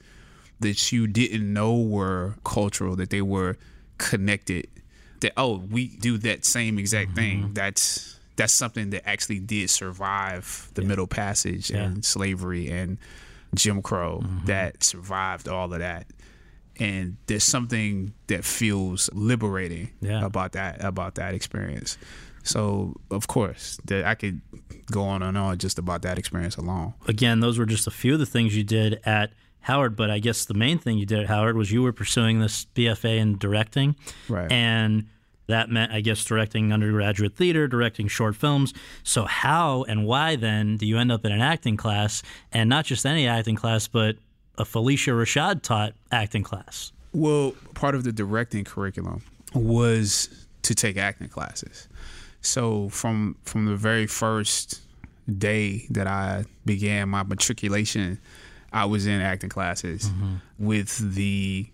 [0.59, 3.57] that you didn't know were cultural, that they were
[3.97, 4.67] connected.
[5.21, 7.15] That oh, we do that same exact mm-hmm.
[7.15, 7.53] thing.
[7.53, 10.87] That's that's something that actually did survive the yeah.
[10.89, 11.83] Middle Passage yeah.
[11.83, 12.97] and slavery and
[13.55, 14.45] Jim Crow mm-hmm.
[14.45, 16.05] that survived all of that.
[16.79, 20.25] And there's something that feels liberating yeah.
[20.25, 21.97] about that about that experience.
[22.43, 24.41] So of course, that I could
[24.91, 26.93] go on and on just about that experience alone.
[27.07, 30.19] Again, those were just a few of the things you did at Howard, but I
[30.19, 33.37] guess the main thing you did at Howard was you were pursuing this BFA in
[33.39, 33.95] directing,
[34.29, 34.51] right?
[34.51, 35.07] And
[35.47, 38.73] that meant, I guess, directing undergraduate theater, directing short films.
[39.03, 42.85] So, how and why then do you end up in an acting class, and not
[42.85, 44.17] just any acting class, but
[44.57, 46.91] a Phylicia Rashad taught acting class?
[47.13, 49.21] Well, part of the directing curriculum
[49.53, 51.87] was to take acting classes.
[52.41, 54.81] So, from from the very first
[55.37, 58.19] day that I began my matriculation,
[58.71, 60.35] I was in acting classes mm-hmm.
[60.59, 61.67] with the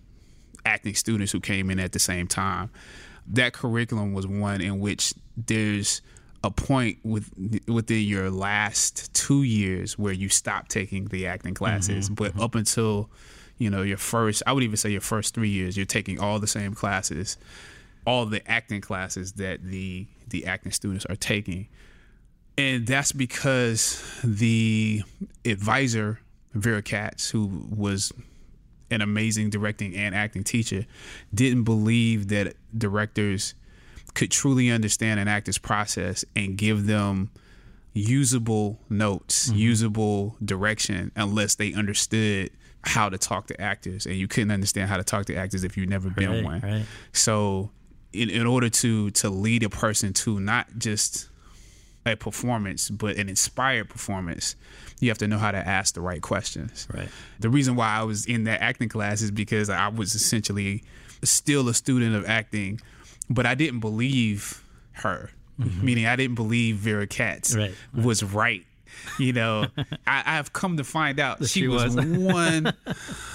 [0.64, 2.70] acting students who came in at the same time
[3.26, 6.02] that curriculum was one in which there's
[6.44, 7.30] a point with
[7.68, 12.42] within your last two years where you stop taking the acting classes, mm-hmm, but mm-hmm.
[12.42, 13.10] up until
[13.58, 16.38] you know your first, I would even say your first three years, you're taking all
[16.38, 17.36] the same classes,
[18.06, 21.68] all the acting classes that the the acting students are taking,
[22.58, 25.02] and that's because the
[25.44, 26.18] advisor
[26.54, 28.12] Vera Katz, who was
[28.90, 30.86] an amazing directing and acting teacher,
[31.32, 33.54] didn't believe that directors
[34.14, 37.30] could truly understand an actor's process and give them
[37.94, 39.58] usable notes, mm-hmm.
[39.58, 42.50] usable direction, unless they understood
[42.84, 44.06] how to talk to actors.
[44.06, 46.60] And you couldn't understand how to talk to actors if you've never been one.
[46.60, 46.84] Right.
[47.12, 47.70] So,
[48.12, 51.28] in, in order to to lead a person to not just
[52.04, 54.56] a performance, but an inspired performance,
[55.00, 56.88] you have to know how to ask the right questions.
[56.92, 57.08] Right.
[57.40, 60.82] The reason why I was in that acting class is because I was essentially
[61.22, 62.80] still a student of acting,
[63.28, 65.30] but I didn't believe her.
[65.60, 65.84] Mm-hmm.
[65.84, 68.04] Meaning, I didn't believe Vera Katz right, right.
[68.04, 68.64] was right.
[69.18, 69.66] You know,
[70.06, 72.72] I, have come to find out she, she was one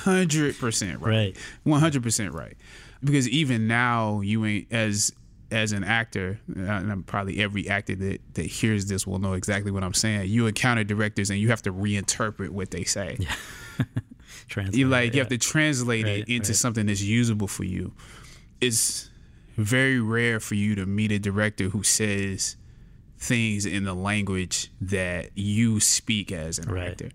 [0.04, 1.38] hundred percent right.
[1.64, 2.58] One hundred percent right.
[3.04, 5.14] Because even now, you ain't as
[5.52, 9.84] as an actor, and probably every actor that, that hears this will know exactly what
[9.84, 10.30] I'm saying.
[10.30, 13.18] You encounter directors and you have to reinterpret what they say.
[13.20, 14.66] Yeah.
[14.72, 16.56] you like you have to translate right, it into right.
[16.56, 17.94] something that's usable for you.
[18.60, 19.07] It's
[19.58, 22.56] very rare for you to meet a director who says
[23.18, 26.92] things in the language that you speak as an right.
[26.92, 27.10] actor.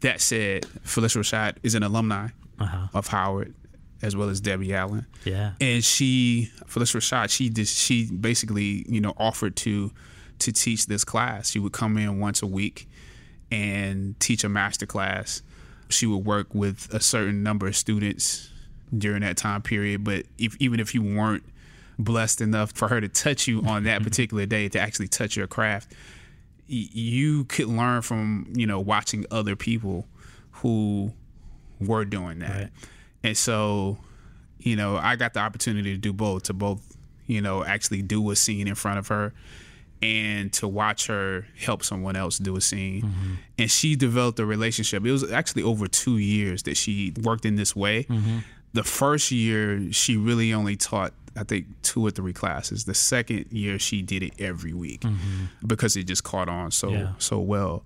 [0.00, 2.28] That said, Phylicia Rashad is an alumni
[2.58, 2.88] uh-huh.
[2.94, 3.54] of Howard
[4.02, 5.06] as well as Debbie Allen.
[5.24, 5.52] Yeah.
[5.60, 9.92] And she, Phylicia Rashad, she just she basically you know offered to
[10.40, 11.50] to teach this class.
[11.50, 12.88] She would come in once a week
[13.50, 15.42] and teach a master class.
[15.88, 18.50] She would work with a certain number of students
[18.96, 20.02] during that time period.
[20.04, 21.44] But if, even if you weren't
[21.98, 25.46] blessed enough for her to touch you on that particular day to actually touch your
[25.46, 25.92] craft,
[26.66, 30.06] you could learn from you know watching other people
[30.52, 31.12] who
[31.80, 32.56] were doing that.
[32.56, 32.70] Right.
[33.24, 33.98] And so,
[34.58, 36.80] you know, I got the opportunity to do both, to both,
[37.26, 39.32] you know, actually do a scene in front of her
[40.00, 43.02] and to watch her help someone else do a scene.
[43.02, 43.34] Mm-hmm.
[43.58, 45.06] And she developed a relationship.
[45.06, 48.04] It was actually over two years that she worked in this way.
[48.04, 48.38] Mm-hmm.
[48.72, 52.84] The first year, she really only taught, I think, two or three classes.
[52.84, 55.66] The second year, she did it every week mm-hmm.
[55.66, 57.12] because it just caught on so yeah.
[57.18, 57.84] so well.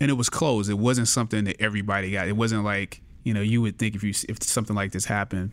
[0.00, 0.70] And it was closed.
[0.70, 2.28] It wasn't something that everybody got.
[2.28, 5.50] It wasn't like you know, you would think if you if something like this happened,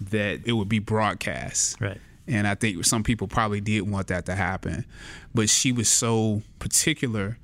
[0.00, 1.80] that it would be broadcast.
[1.80, 2.00] Right.
[2.26, 4.86] And I think some people probably did want that to happen,
[5.34, 7.38] but she was so particular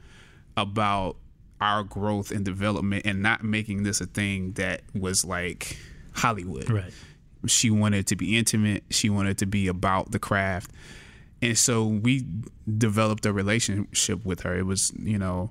[0.56, 1.16] about
[1.60, 5.76] our growth and development and not making this a thing that was like
[6.14, 6.70] Hollywood.
[6.70, 6.92] Right.
[7.46, 8.84] She wanted to be intimate.
[8.90, 10.70] She wanted to be about the craft.
[11.40, 12.26] And so we
[12.76, 14.56] developed a relationship with her.
[14.56, 15.50] It was, you know,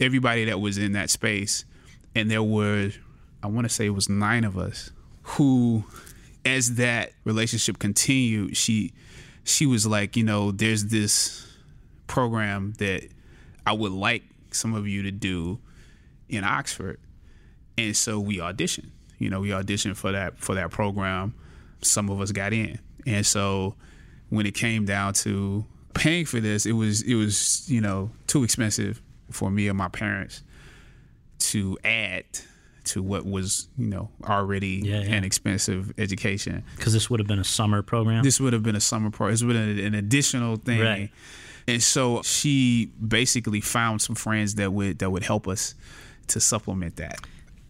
[0.00, 1.64] everybody that was in that space
[2.14, 2.90] and there were
[3.42, 4.90] I want to say it was nine of us
[5.22, 5.84] who,
[6.44, 8.92] as that relationship continued, she
[9.44, 11.46] she was like, you know, there's this
[12.06, 13.08] program that
[13.66, 15.58] I would like some of you to do
[16.28, 17.00] in Oxford,
[17.76, 18.90] and so we auditioned.
[19.22, 21.34] You know, we auditioned for that for that program.
[21.82, 23.74] Some of us got in, and so
[24.28, 28.44] when it came down to paying for this, it was it was you know too
[28.44, 30.42] expensive for me and my parents
[31.38, 32.24] to add
[32.84, 35.14] to what was you know already yeah, yeah.
[35.14, 36.64] an expensive education.
[36.76, 38.24] Because this would have been a summer program.
[38.24, 39.34] This would have been a summer program.
[39.34, 40.80] This would have been an additional thing.
[40.80, 41.10] Right.
[41.68, 45.74] And so she basically found some friends that would that would help us
[46.28, 47.20] to supplement that.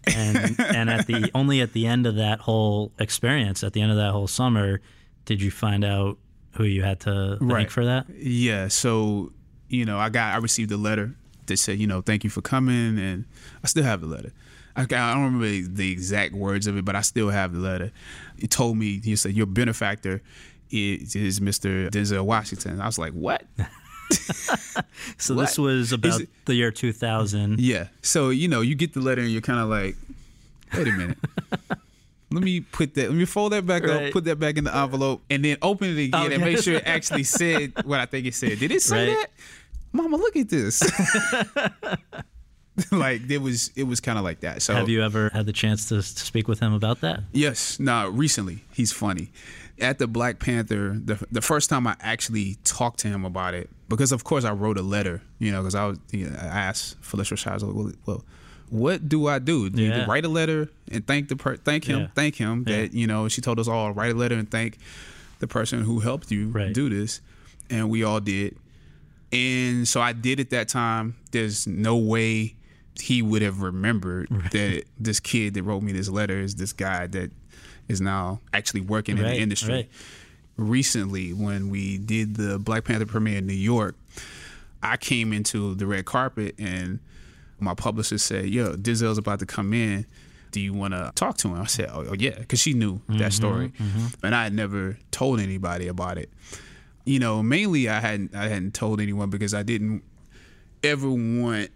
[0.07, 3.91] And and at the only at the end of that whole experience, at the end
[3.91, 4.81] of that whole summer,
[5.25, 6.19] did you find out
[6.53, 7.71] who you had to thank right.
[7.71, 8.07] for that?
[8.11, 8.69] Yeah.
[8.69, 9.33] So
[9.69, 11.15] you know, I got I received a letter
[11.47, 13.25] that said, you know, thank you for coming, and
[13.63, 14.33] I still have the letter.
[14.77, 17.93] I, I don't remember the exact words of it, but I still have the letter.
[18.39, 20.23] It told me, he said, your benefactor
[20.71, 21.91] is, is Mr.
[21.91, 22.81] Denzel Washington.
[22.81, 23.45] I was like, what?
[25.19, 25.43] so what?
[25.43, 27.61] this was about the year 2000.
[27.61, 27.89] Yeah.
[28.03, 29.97] So, you know, you get the letter and you're kind of like,
[30.75, 31.19] wait a minute.
[32.31, 34.07] let me put that, let me fold that back right.
[34.07, 36.59] up, put that back in the envelope, and then open it again oh, and make
[36.59, 38.59] sure it actually said what I think it said.
[38.59, 39.17] Did it say right.
[39.17, 39.31] that?
[39.93, 40.83] Mama, look at this.
[42.91, 44.63] like it was it was kind of like that.
[44.63, 47.21] So have you ever had the chance to, to speak with him about that?
[47.33, 47.79] Yes.
[47.79, 48.65] No, recently.
[48.73, 49.31] He's funny.
[49.83, 53.69] At the Black Panther, the the first time I actually talked to him about it,
[53.89, 56.47] because of course I wrote a letter, you know, because I was you know, I
[56.47, 58.25] asked Phylicia Rashad, well, well,
[58.71, 59.69] what do I do?
[59.69, 60.03] Do yeah.
[60.03, 62.07] you write a letter and thank the per- thank him, yeah.
[62.15, 62.77] thank him yeah.
[62.77, 64.79] that you know she told us all write a letter and thank
[65.41, 66.73] the person who helped you right.
[66.73, 67.21] do this,
[67.69, 68.57] and we all did.
[69.33, 71.17] And so I did at that time.
[71.33, 72.55] There's no way
[73.01, 74.51] he would have remembered right.
[74.51, 77.31] that this kid that wrote me this letter is this guy that
[77.93, 79.75] is now actually working right, in the industry.
[79.75, 79.91] Right.
[80.57, 83.95] Recently, when we did the Black Panther premiere in New York,
[84.83, 86.99] I came into the red carpet and
[87.61, 90.05] my publicist said, "Yo, Denzel's about to come in.
[90.51, 92.95] Do you want to talk to him?" I said, "Oh, oh yeah," because she knew
[92.95, 94.27] mm-hmm, that story, mm-hmm.
[94.27, 96.29] and I had never told anybody about it.
[97.05, 100.03] You know, mainly I hadn't I hadn't told anyone because I didn't
[100.83, 101.71] ever want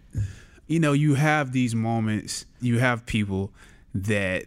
[0.67, 3.51] you know, you have these moments, you have people
[3.95, 4.45] that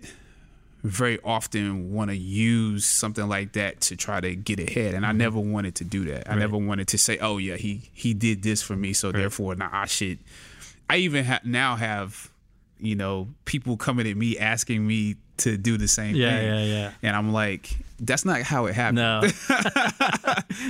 [0.82, 5.10] very often want to use something like that to try to get ahead and I
[5.10, 5.18] mm-hmm.
[5.18, 6.30] never wanted to do that.
[6.30, 9.18] I never wanted to say, "Oh yeah, he he did this for me, so right.
[9.18, 10.18] therefore now I should
[10.88, 12.30] I even ha- now have
[12.80, 16.46] you know, people coming at me asking me to do the same yeah, thing.
[16.46, 18.96] Yeah, yeah, And I'm like, that's not how it happened.
[18.96, 19.20] No.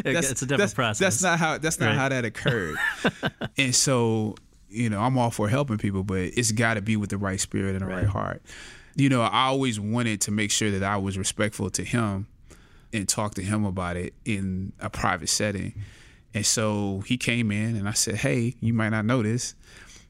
[0.04, 0.98] it's a different that's, process.
[0.98, 1.96] That's not how that's not right.
[1.96, 2.76] how that occurred.
[3.56, 4.36] and so
[4.68, 7.40] you know, I'm all for helping people, but it's got to be with the right
[7.40, 8.02] spirit and the right.
[8.02, 8.42] right heart.
[8.96, 12.26] You know, I always wanted to make sure that I was respectful to him
[12.92, 15.74] and talk to him about it in a private setting.
[16.35, 19.55] And so he came in and I said, Hey, you might not know this,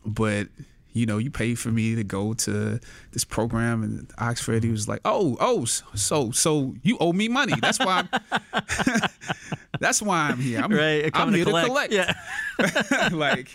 [0.05, 0.49] but
[0.93, 2.81] you know, you paid for me to go to
[3.13, 4.65] this program in Oxford.
[4.65, 7.55] He was like, oh, oh, so, so you owe me money.
[7.61, 8.09] That's why.
[8.13, 8.61] I'm,
[9.81, 10.61] that's why I'm here.
[10.61, 11.67] I'm, right, I'm here to collect.
[11.67, 11.93] To collect.
[11.93, 13.09] Yeah.
[13.13, 13.51] like,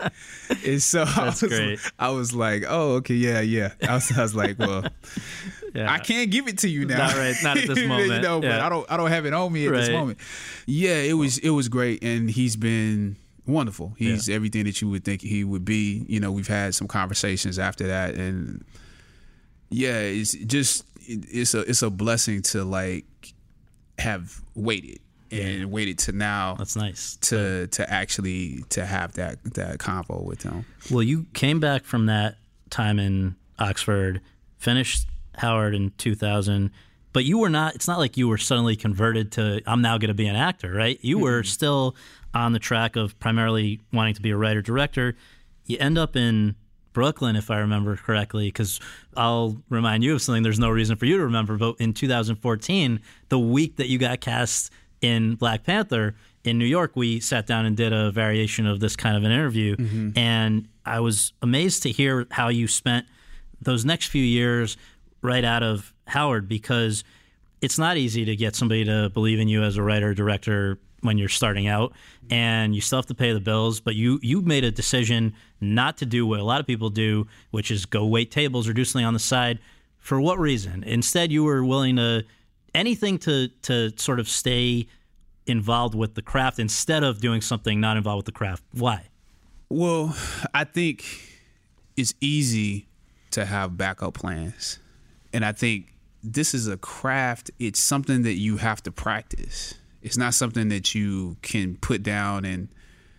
[0.65, 1.79] and so that's I was, great.
[1.99, 3.71] I was like, oh, okay, yeah, yeah.
[3.87, 4.85] I was, I was like, well,
[5.73, 5.91] yeah.
[5.91, 6.97] I can't give it to you now.
[6.97, 8.11] Not right, not at this moment.
[8.11, 8.49] you know, yeah.
[8.49, 9.79] but I don't, I don't have it on me at right.
[9.79, 10.19] this moment.
[10.65, 13.93] Yeah, it was, it was great, and he's been wonderful.
[13.97, 14.35] He's yeah.
[14.35, 16.05] everything that you would think he would be.
[16.07, 18.63] You know, we've had some conversations after that, and
[19.69, 23.05] yeah, it's just it's a it's a blessing to like
[23.99, 24.99] have waited
[25.31, 25.65] and yeah.
[25.65, 26.55] waited to now.
[26.55, 27.65] That's nice to yeah.
[27.67, 30.65] to actually to have that that convo with him.
[30.91, 32.37] Well, you came back from that
[32.69, 34.21] time in Oxford,
[34.57, 36.71] finished Howard in 2000
[37.15, 40.09] but you were not it's not like you were suddenly converted to i'm now going
[40.09, 41.95] to be an actor right you were still
[42.35, 45.15] on the track of primarily wanting to be a writer director.
[45.65, 46.55] You end up in
[46.93, 48.79] Brooklyn, if I remember correctly, because
[49.17, 51.57] I'll remind you of something there's no reason for you to remember.
[51.57, 54.71] But in 2014, the week that you got cast
[55.01, 58.95] in Black Panther in New York, we sat down and did a variation of this
[58.95, 59.75] kind of an interview.
[59.75, 60.17] Mm-hmm.
[60.17, 63.05] And I was amazed to hear how you spent
[63.61, 64.77] those next few years
[65.21, 67.03] right out of Howard because
[67.61, 71.17] it's not easy to get somebody to believe in you as a writer, director, when
[71.17, 71.93] you're starting out
[72.29, 75.97] and you still have to pay the bills but you you made a decision not
[75.97, 78.83] to do what a lot of people do which is go wait tables or do
[78.85, 79.59] something on the side.
[79.99, 80.83] For what reason?
[80.83, 82.25] Instead you were willing to
[82.73, 84.87] anything to to sort of stay
[85.47, 88.63] involved with the craft instead of doing something not involved with the craft.
[88.71, 89.07] Why?
[89.69, 90.15] Well
[90.53, 91.03] i think
[91.97, 92.87] it's easy
[93.31, 94.79] to have backup plans
[95.33, 95.93] and i think
[96.23, 99.75] this is a craft it's something that you have to practice
[100.05, 102.69] it's not something that you can put down and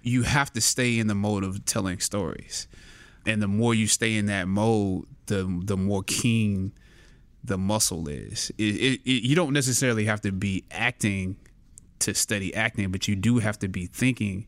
[0.03, 2.69] you have to stay in the mode of telling stories.
[3.27, 6.73] And the more you stay in that mode, the the more keen
[7.43, 8.53] the muscle is.
[8.57, 11.37] It, it, it, you don't necessarily have to be acting
[11.99, 14.47] to study acting, but you do have to be thinking.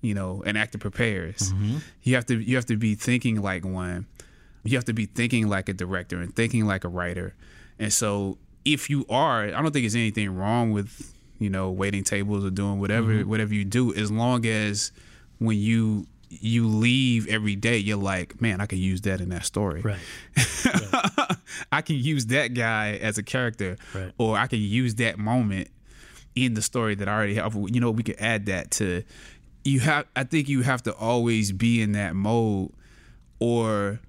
[0.00, 1.52] You know, an actor prepares.
[1.52, 1.78] Mm-hmm.
[2.04, 4.06] You have to you have to be thinking like one.
[4.64, 7.34] you have to be thinking like a director and thinking like a writer.
[7.78, 12.04] And so if you are, I don't think there's anything wrong with, you know, waiting
[12.04, 13.28] tables or doing whatever mm-hmm.
[13.28, 14.92] whatever you do as long as
[15.38, 19.44] when you you leave every day, you're like, man, I can use that in that
[19.44, 19.80] story.
[19.80, 19.98] Right.
[20.64, 21.36] right.
[21.72, 24.12] I can use that guy as a character, right.
[24.18, 25.68] or I can use that moment
[26.34, 27.54] in the story that I already have.
[27.54, 29.02] You know, we could add that to.
[29.64, 30.06] You have.
[30.14, 32.72] I think you have to always be in that mode,
[33.38, 34.00] or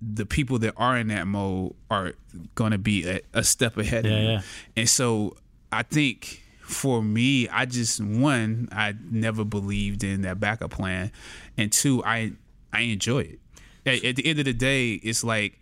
[0.00, 2.14] the people that are in that mode are
[2.54, 4.28] going to be a, a, step ahead yeah, of you.
[4.28, 4.40] Yeah.
[4.76, 5.36] And so
[5.70, 11.10] I think for me, I just one, I never believed in that backup plan,
[11.56, 12.32] and two, I
[12.72, 13.38] I enjoy it.
[13.86, 15.58] At, at the end of the day, it's like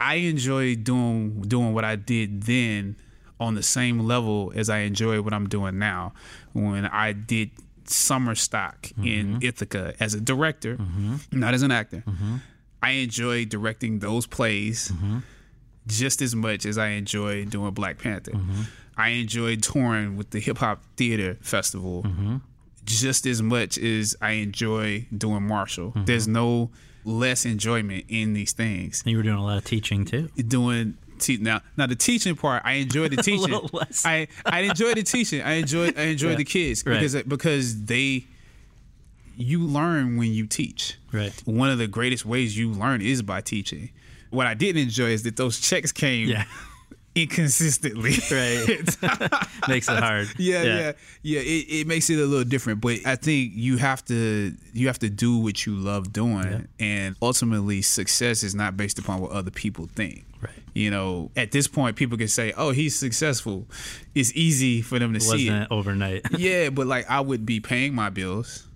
[0.00, 2.96] I enjoy doing doing what I did then
[3.38, 6.12] on the same level as I enjoy what I'm doing now.
[6.52, 7.50] When I did
[7.84, 9.04] summer stock mm-hmm.
[9.06, 11.16] in Ithaca as a director, mm-hmm.
[11.38, 12.02] not as an actor.
[12.06, 12.36] Mm-hmm.
[12.82, 15.18] I enjoy directing those plays mm-hmm.
[15.86, 18.32] just as much as I enjoy doing Black Panther.
[18.96, 22.36] I enjoy touring with the Hip Hop Theater Festival mm-hmm.
[22.84, 25.90] just as much as I enjoy doing Marshall.
[25.90, 26.04] Mm-hmm.
[26.04, 26.70] There's no
[27.04, 29.02] less enjoyment in these things.
[29.02, 30.28] And you were doing a lot of teaching too.
[30.36, 33.54] Doing te- now now the teaching part, I enjoy the teaching.
[34.04, 35.42] I I enjoy the teaching.
[35.42, 36.36] I enjoy I enjoy yeah.
[36.36, 36.94] the kids right.
[36.94, 38.26] because because they
[39.36, 40.98] you learn when you teach.
[41.12, 41.32] Right.
[41.46, 43.90] One of the greatest ways you learn is by teaching.
[44.30, 46.44] What I didn't enjoy is that those checks came yeah.
[47.14, 48.12] Inconsistently.
[48.30, 49.38] Right.
[49.68, 50.28] makes it hard.
[50.38, 50.92] Yeah, yeah, yeah.
[51.22, 52.80] yeah it, it, makes it a little different.
[52.80, 56.86] But I think you have to you have to do what you love doing, yeah.
[56.86, 60.24] and ultimately success is not based upon what other people think.
[60.40, 60.52] Right.
[60.74, 63.66] You know, at this point, people can say, "Oh, he's successful."
[64.14, 66.22] It's easy for them to it see it overnight.
[66.38, 68.66] yeah, but like I would be paying my bills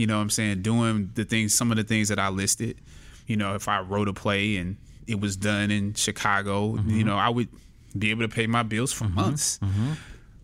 [0.00, 2.78] you know what I'm saying, doing the things, some of the things that I listed.
[3.26, 4.78] You know, if I wrote a play and
[5.10, 6.90] it was done in Chicago, mm-hmm.
[6.90, 7.48] you know, I would
[7.98, 9.14] be able to pay my bills for mm-hmm.
[9.16, 9.58] months.
[9.58, 9.92] Mm-hmm.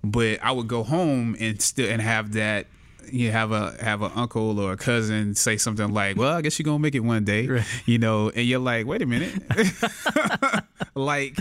[0.04, 2.66] But I would go home and still and have that
[3.10, 6.58] you have a have an uncle or a cousin say something like, "Well, I guess
[6.58, 7.64] you're gonna make it one day," right.
[7.86, 9.34] you know, and you're like, "Wait a minute,"
[10.94, 11.36] like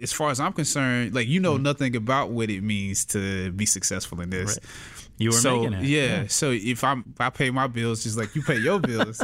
[0.00, 1.64] as far as I'm concerned, like you know mm-hmm.
[1.64, 4.58] nothing about what it means to be successful in this.
[4.58, 4.97] Right.
[5.18, 5.84] You were so, making it.
[5.84, 6.26] Yeah, yeah.
[6.28, 9.20] So if I'm if I pay my bills just like you pay your bills.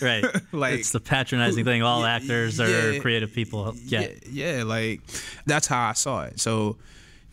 [0.02, 0.24] right.
[0.52, 4.26] like it's the patronizing thing all actors yeah, creative people get.
[4.28, 5.02] Yeah, yeah, like
[5.46, 6.40] that's how I saw it.
[6.40, 6.76] So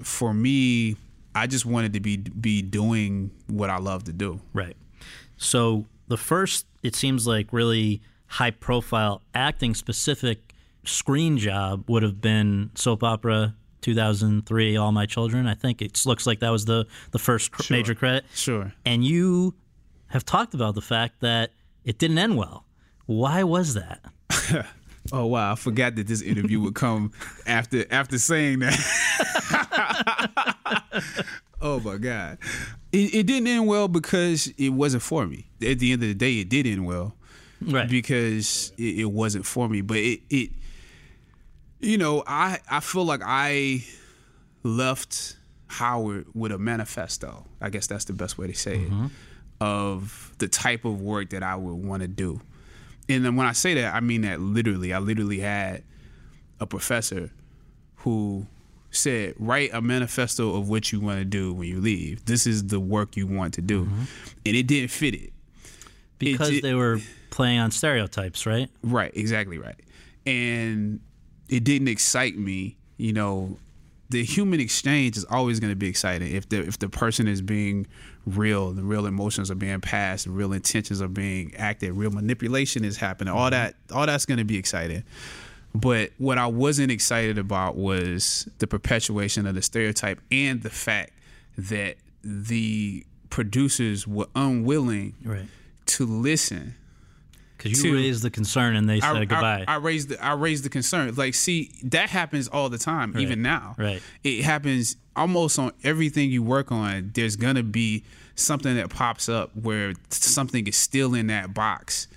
[0.01, 0.95] for me,
[1.33, 4.39] I just wanted to be be doing what I love to do.
[4.53, 4.77] Right.
[5.37, 10.53] So the first it seems like really high profile acting specific
[10.83, 13.55] screen job would have been soap opera
[13.85, 15.45] 2003 All My Children.
[15.45, 17.77] I think it looks like that was the the first cr- sure.
[17.77, 18.25] major credit.
[18.33, 18.73] Sure.
[18.83, 19.53] And you
[20.07, 21.51] have talked about the fact that
[21.83, 22.65] it didn't end well.
[23.05, 24.03] Why was that?
[25.11, 27.11] oh wow, I forgot that this interview would come
[27.45, 28.73] after after saying that.
[31.61, 32.39] oh my god.
[32.91, 35.45] It, it didn't end well because it wasn't for me.
[35.61, 37.15] At the end of the day, it did end well.
[37.61, 37.87] Right.
[37.87, 39.81] Because it, it wasn't for me.
[39.81, 40.49] But it, it
[41.79, 43.85] you know, I I feel like I
[44.63, 47.45] left Howard with a manifesto.
[47.61, 49.05] I guess that's the best way to say mm-hmm.
[49.05, 49.11] it
[49.61, 52.41] of the type of work that I would want to do.
[53.07, 54.93] And then when I say that, I mean that literally.
[54.93, 55.83] I literally had
[56.59, 57.31] a professor
[57.97, 58.47] who
[58.91, 62.25] said, "Write a manifesto of what you want to do when you leave.
[62.25, 64.03] This is the work you want to do," mm-hmm.
[64.45, 65.33] and it didn't fit it
[66.17, 66.99] because it, they were
[67.29, 68.69] playing on stereotypes, right?
[68.81, 69.79] Right, exactly right.
[70.25, 70.99] And
[71.49, 72.77] it didn't excite me.
[72.97, 73.57] You know,
[74.09, 77.41] the human exchange is always going to be exciting if the if the person is
[77.41, 77.87] being
[78.25, 82.97] real, the real emotions are being passed, real intentions are being acted, real manipulation is
[82.97, 83.33] happening.
[83.33, 83.51] All mm-hmm.
[83.51, 85.03] that all that's going to be exciting.
[85.73, 91.11] But what I wasn't excited about was the perpetuation of the stereotype and the fact
[91.57, 95.47] that the producers were unwilling right.
[95.87, 96.75] to listen
[97.57, 99.65] because you raised the concern and they said I, goodbye.
[99.67, 101.13] I, I, raised the I raised the concern.
[101.15, 103.21] Like, see, that happens all the time, right.
[103.21, 103.75] even now.
[103.77, 104.01] Right.
[104.23, 107.11] It happens almost on everything you work on.
[107.13, 108.03] There's gonna be
[108.35, 112.07] something that pops up where something is still in that box,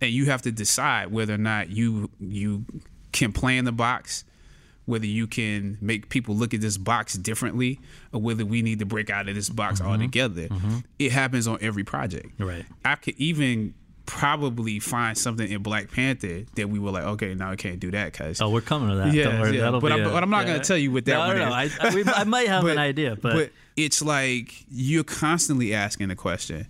[0.00, 2.64] and you have to decide whether or not you you
[3.12, 4.24] can play in the box
[4.84, 7.78] whether you can make people look at this box differently
[8.12, 9.90] or whether we need to break out of this box mm-hmm.
[9.90, 10.48] altogether.
[10.48, 10.78] Mm-hmm.
[10.98, 12.28] It happens on every project.
[12.38, 12.64] Right.
[12.84, 13.74] I could even
[14.06, 17.90] probably find something in Black Panther that we were like, okay, now I can't do
[17.92, 19.14] that because oh, we're coming to that.
[19.14, 19.70] Yeah, yeah.
[19.70, 20.54] But, I'm, but I'm not yeah.
[20.54, 21.78] gonna tell you what that no, one no, is.
[21.78, 23.34] I, we, I might have but, an idea, but.
[23.34, 26.66] but it's like you're constantly asking the question.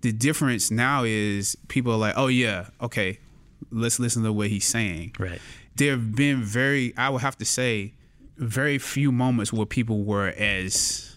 [0.00, 3.18] The difference now is people are like, oh yeah, okay,
[3.70, 5.14] let's listen to what he's saying.
[5.18, 5.40] Right.
[5.76, 7.94] There have been very, I would have to say,
[8.36, 11.16] very few moments where people were as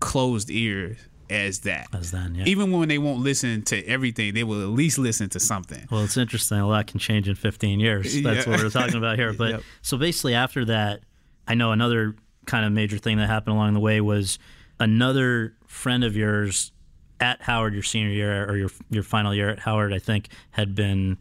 [0.00, 0.98] closed ears
[1.32, 1.88] as that.
[1.92, 2.44] As then, yeah.
[2.44, 5.86] Even when they won't listen to everything, they will at least listen to something.
[5.90, 6.58] Well, it's interesting.
[6.58, 8.04] A lot can change in 15 years.
[8.22, 8.52] That's yeah.
[8.52, 9.32] what we're talking about here.
[9.42, 9.62] But yep.
[9.80, 11.00] so basically, after that,
[11.48, 12.14] I know another
[12.46, 14.38] kind of major thing that happened along the way was
[14.78, 16.70] another friend of yours
[17.18, 20.74] at Howard your senior year or your your final year at Howard, I think, had
[20.74, 21.18] been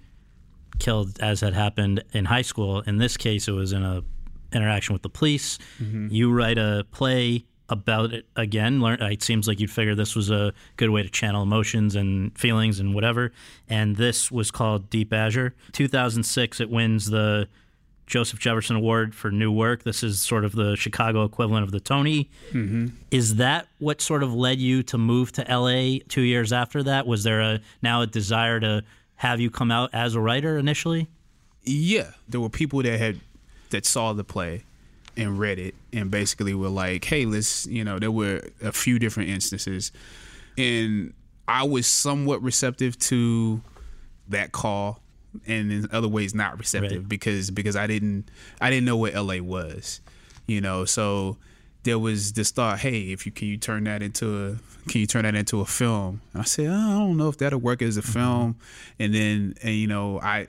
[0.80, 2.82] killed as had happened in high school.
[2.82, 4.03] In this case, it was in a
[4.53, 5.57] interaction with the police.
[5.82, 6.07] Mm-hmm.
[6.12, 8.82] You write a play about it again.
[8.82, 12.38] Learn, it seems like you'd figure this was a good way to channel emotions and
[12.38, 13.32] feelings and whatever.
[13.70, 15.56] And this was called Deep Azure.
[15.72, 17.48] 2006, it wins the
[18.06, 19.84] Joseph Jefferson Award for New Work.
[19.84, 22.30] This is sort of the Chicago equivalent of the Tony.
[22.52, 22.88] Mm-hmm.
[23.10, 27.08] Is that what sort of led you to move to LA two years after that?
[27.08, 28.84] Was there a now a desire to
[29.16, 31.08] have you come out as a writer initially?
[31.64, 33.22] Yeah, there were people that had
[33.70, 34.64] that saw the play
[35.18, 38.99] and read it and basically were like, "Hey, let's," you know, there were a few
[38.99, 39.91] different instances,
[40.57, 41.14] and
[41.47, 43.62] I was somewhat receptive to
[44.30, 45.01] that call
[45.45, 47.09] and in other ways not receptive right.
[47.09, 50.01] because because I didn't I didn't know what LA was,
[50.47, 50.86] you know.
[50.86, 51.38] So
[51.84, 55.07] there was this thought, hey, if you can you turn that into a can you
[55.07, 56.22] turn that into a film?
[56.36, 58.12] I said, oh, I don't know if that'll work as a mm-hmm.
[58.12, 58.55] film.
[58.99, 60.47] And then and you know I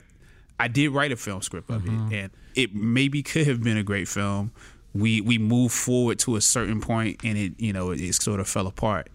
[0.59, 2.13] I did write a film script of mm-hmm.
[2.13, 4.51] it, and it maybe could have been a great film.
[4.93, 8.39] We we moved forward to a certain point, and it you know it, it sort
[8.39, 9.09] of fell apart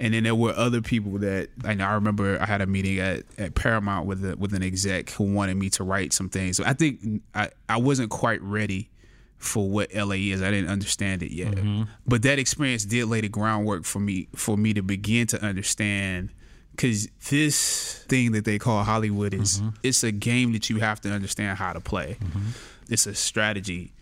[0.00, 1.86] and then there were other people that I know.
[1.86, 5.24] I remember I had a meeting at, at Paramount with a, with an exec who
[5.24, 6.56] wanted me to write some things.
[6.56, 8.90] So I think I, I wasn't quite ready
[9.38, 10.42] for what LA is.
[10.42, 11.84] I didn't understand it yet, mm-hmm.
[12.06, 16.30] but that experience did lay the groundwork for me for me to begin to understand.
[16.72, 19.68] Because this thing that they call Hollywood is mm-hmm.
[19.84, 22.16] it's a game that you have to understand how to play.
[22.20, 22.48] Mm-hmm.
[22.88, 23.92] It's a strategy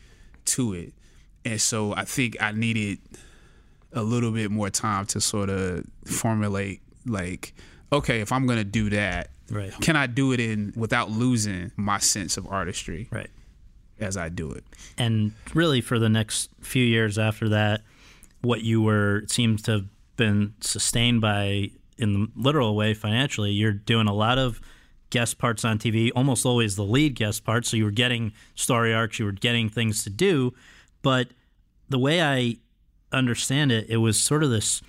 [0.47, 0.93] to it,
[1.45, 2.99] and so I think I needed
[3.93, 7.55] a little bit more time to sort of formulate like
[7.93, 9.73] okay if i'm gonna do that right.
[9.81, 13.31] can i do it in without losing my sense of artistry right.
[14.01, 14.65] as i do it?
[14.99, 17.83] And really for the next few years after that
[18.41, 23.51] what you were it seems to have been sustained by in the literal way financially
[23.51, 24.61] you're doing a lot of
[25.13, 28.93] guest parts on tv almost always the lead guest part so you were getting story
[28.93, 30.53] arcs you were getting things to do
[31.03, 31.29] but
[31.89, 32.57] the way i
[33.13, 34.83] understand it, it was sort of this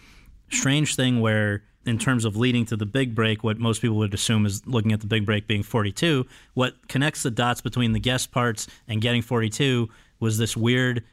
[0.50, 4.14] strange thing where, in terms of leading to the big break, what most people would
[4.14, 6.26] assume is looking at the big break being 42.
[6.54, 11.04] What connects the dots between the guest parts and getting 42 was this weird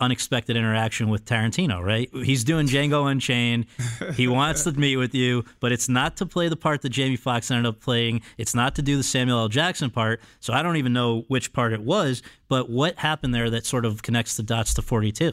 [0.00, 2.08] unexpected interaction with Tarantino, right?
[2.12, 3.66] He's doing Django Unchained.
[4.14, 7.16] He wants to meet with you, but it's not to play the part that Jamie
[7.16, 8.22] Foxx ended up playing.
[8.36, 9.48] It's not to do the Samuel L.
[9.48, 10.20] Jackson part.
[10.40, 13.84] So I don't even know which part it was, but what happened there that sort
[13.84, 15.32] of connects the dots to 42?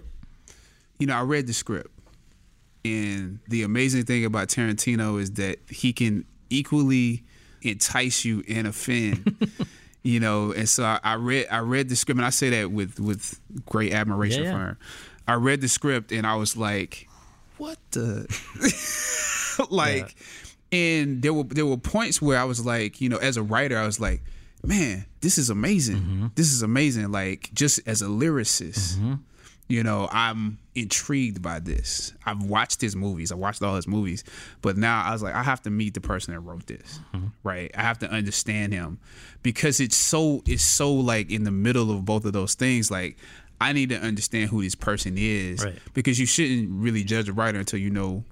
[1.00, 1.92] you know, I read the script,
[2.84, 7.24] and the amazing thing about Tarantino is that he can equally
[7.62, 9.36] entice you and offend.
[10.06, 12.72] you know, and so I, I, read I read the script, and I say that
[12.72, 14.56] with with great admiration yeah, yeah.
[14.56, 14.78] for her.
[15.28, 17.10] I read the script, and I was like,
[17.58, 18.28] "What the?"
[19.72, 20.16] like,
[20.72, 20.80] yeah.
[20.80, 23.80] and there were there were points where I was like, you know, as a writer,
[23.80, 24.22] I was like,
[24.64, 25.98] "Man, this is amazing.
[25.98, 26.28] Mm-hmm.
[26.36, 28.98] This is amazing." Like, just as a lyricist.
[28.98, 29.14] Mm-hmm
[29.68, 32.14] you know, I'm intrigued by this.
[32.26, 33.32] I've watched his movies.
[33.32, 34.24] I watched all his movies,
[34.62, 37.28] but now I was like, I have to meet the person that wrote this, mm-hmm.
[37.44, 37.72] right?
[37.76, 39.00] I have to understand him
[39.42, 42.92] because it's so it's so like in the middle of both of those things.
[42.92, 43.18] Like,
[43.60, 45.80] I need to understand who this person is right.
[45.94, 48.24] because you shouldn't really judge a writer until you know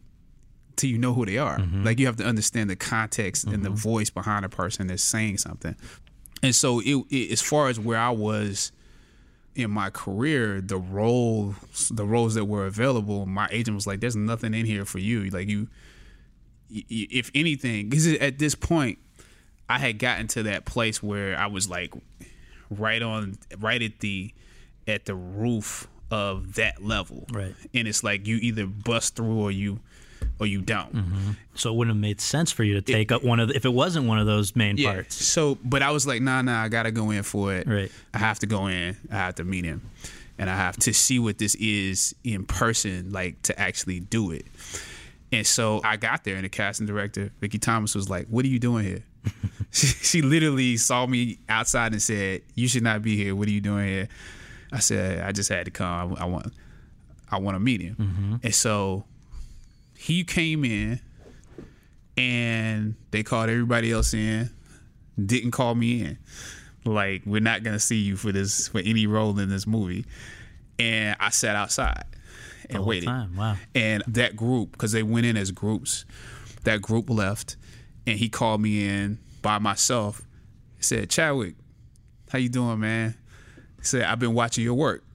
[0.76, 1.58] till you know who they are.
[1.58, 1.84] Mm-hmm.
[1.84, 3.56] Like you have to understand the context mm-hmm.
[3.56, 3.78] and the mm-hmm.
[3.78, 5.76] voice behind a person that's saying something.
[6.44, 8.72] And so, it, it, as far as where I was
[9.56, 11.56] in my career, the roles,
[11.90, 15.30] the roles that were available, my agent was like, "There's nothing in here for you.
[15.30, 15.68] Like you,
[16.70, 18.98] if anything, because at this point,
[19.70, 21.94] I had gotten to that place where I was like,
[22.70, 24.34] right on, right at the,
[24.88, 27.56] at the roof of that level, right.
[27.74, 29.80] And it's like you either bust through or you
[30.40, 30.94] or you don't.
[30.96, 31.32] Mm-hmm.
[31.56, 33.56] So it wouldn't have made sense for you to take it, up one of the,
[33.56, 34.94] if it wasn't one of those main yeah.
[34.94, 35.16] parts.
[35.16, 37.68] So, but I was like, nah, nah, I got to go in for it.
[37.68, 37.92] Right.
[38.14, 38.98] I have to go in.
[39.12, 39.90] I have to meet him,
[40.38, 44.46] and I have to see what this is in person, like to actually do it.
[45.32, 48.50] And so I got there, and the casting director, Vicki Thomas, was like, "What are
[48.50, 49.04] you doing here?"
[49.72, 53.36] she, she literally saw me outside and said, "You should not be here.
[53.36, 54.08] What are you doing here?"
[54.72, 56.16] I said, "I just had to come.
[56.18, 56.54] I, I want,
[57.32, 58.36] I want to meet him." Mm-hmm.
[58.44, 59.06] And so
[60.04, 61.00] he came in
[62.18, 64.50] and they called everybody else in
[65.26, 66.18] didn't call me in.
[66.84, 70.06] Like, we're not gonna see you for this for any role in this movie.
[70.78, 72.04] And I sat outside
[72.70, 73.08] and waited.
[73.08, 73.56] Wow.
[73.74, 76.04] And that group, because they went in as groups,
[76.66, 77.56] that group left,
[78.06, 80.22] and he called me in by myself.
[80.76, 81.56] He said, Chadwick,
[82.30, 83.16] how you doing, man?
[83.78, 85.06] He said, I've been watching your work.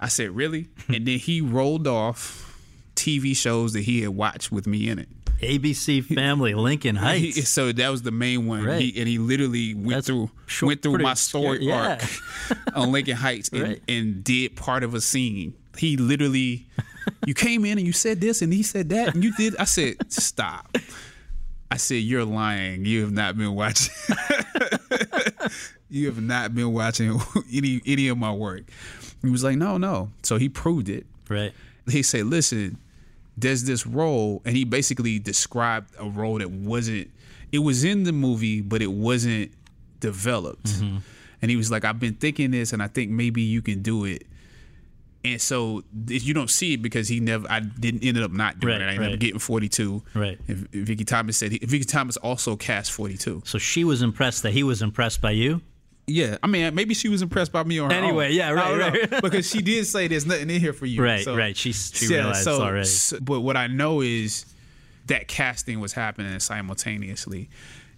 [0.00, 0.68] I said, really?
[0.88, 2.47] and then he rolled off
[3.08, 5.08] TV shows that he had watched with me in it.
[5.40, 7.36] ABC Family, Lincoln Heights.
[7.36, 8.80] He, so that was the main one, Right.
[8.80, 11.98] he, and he literally went That's through short- went through my story scary, yeah.
[12.50, 13.82] arc on Lincoln Heights and, Right.
[13.88, 15.54] and did part of a scene.
[15.76, 16.66] He literally,
[17.24, 19.56] you came in and you said this and he said that and you did.
[19.58, 20.76] I said, stop.
[21.70, 22.84] I said, you're lying.
[22.84, 23.94] You have not been watching.
[25.90, 27.20] you have not been watching
[27.52, 28.62] any any of my work.
[29.22, 30.10] He was like, no, no.
[30.22, 31.52] So he proved it right.
[31.88, 32.78] he said, "Listen,
[33.40, 37.10] there's this role," and he basically described a role that wasn't.
[37.52, 39.52] It was in the movie, but it wasn't
[40.00, 40.66] developed.
[40.66, 40.98] Mm-hmm.
[41.40, 44.04] And he was like, "I've been thinking this, and I think maybe you can do
[44.04, 44.26] it."
[45.24, 48.74] And so you don't see it because he never, I didn't ended up not doing
[48.74, 48.84] Right, it.
[48.84, 49.18] I ended up right.
[49.18, 50.02] getting 42.
[50.14, 50.38] Right.
[50.46, 53.42] And Vicky Thomas said he, Vicky Thomas also cast 42.
[53.44, 55.60] So she was impressed that he was impressed by you.
[56.08, 58.32] Yeah, I mean, maybe she was impressed by me on her Anyway, own.
[58.34, 59.00] yeah, right, don't know.
[59.12, 59.22] right.
[59.22, 61.02] because she did say there's nothing in here for you.
[61.02, 61.56] Right, So- right.
[61.56, 62.86] She she Yeah, realized so- already.
[62.86, 64.46] so- but what I know is
[65.06, 67.48] that casting was happening simultaneously.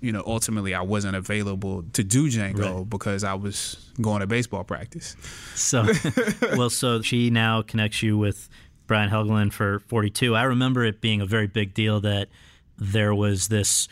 [0.01, 2.89] You know, ultimately, I wasn't available to do Django Right.
[2.89, 5.15] because I was going to baseball practice.
[5.55, 5.87] So,
[6.57, 8.49] well, so she now connects you with
[8.87, 10.35] Brian Helgeland for 42.
[10.35, 12.29] I remember it being a very big deal that
[12.79, 13.89] there was this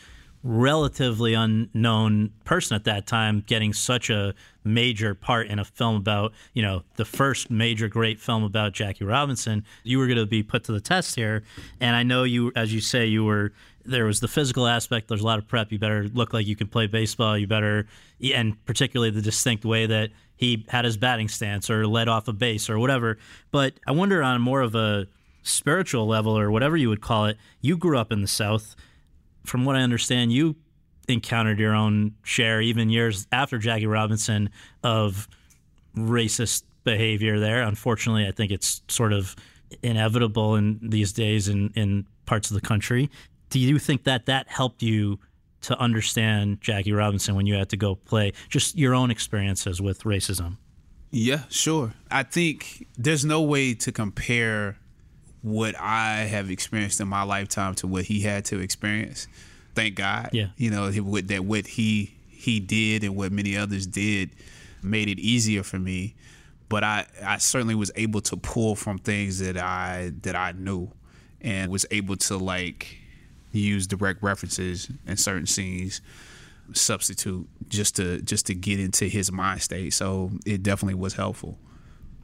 [0.49, 4.35] relatively unknown person at that time getting such a
[4.65, 9.05] major part in a film about, you know, the first major great film about Jackie
[9.05, 9.63] Robinson.
[9.85, 11.45] You were going to be put to the test here.
[11.81, 13.53] And I know you, as you say, you were,
[13.85, 15.09] there was the physical aspect.
[15.09, 15.71] There's a lot of prep.
[15.71, 17.37] You better look like you can play baseball.
[17.37, 17.87] You better,
[18.35, 22.33] and particularly the distinct way that he had his batting stance or led off a
[22.33, 23.19] base or whatever.
[23.51, 25.09] But I wonder on more of a
[25.43, 28.77] spiritual level or whatever you would call it, you grew up in the South.
[29.49, 30.57] From what I understand, you
[31.09, 34.51] encountered your own share, even years after Jackie Robinson,
[34.83, 35.27] of
[35.97, 37.63] racist behavior there.
[37.63, 39.35] Unfortunately, I think it's sort of
[39.83, 43.11] inevitable in these days in, in parts of the country.
[43.51, 45.19] Do you think that that helped you
[45.63, 50.05] to understand Jackie Robinson when you had to go play just your own experiences with
[50.05, 50.59] racism?
[51.11, 51.95] Yeah, sure.
[52.11, 54.77] I think there's no way to compare
[55.43, 59.29] what I have experienced in my lifetime to what he had to experience.
[59.75, 60.31] Thank God.
[60.33, 60.49] Yeah.
[60.57, 64.31] You know, that what he he did and what many others did
[64.83, 66.15] made it easier for me.
[66.69, 70.91] But I I certainly was able to pull from things that I that I knew
[71.41, 72.99] and was able to like
[73.53, 76.01] use direct references in certain scenes
[76.75, 81.57] substitute just to just to get into his mind state so it definitely was helpful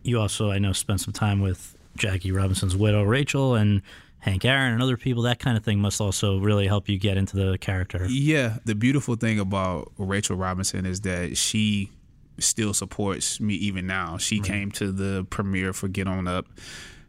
[0.03, 3.83] You also, I know, spent some time with Jackie Robinson's widow, Rachel, and
[4.19, 5.23] Hank Aaron and other people.
[5.25, 8.07] That kind of thing must also really help you get into the character.
[8.09, 11.91] yeah the beautiful thing about rachel robinson is that she
[12.39, 16.47] still supports me even now she came to the premiere for get on up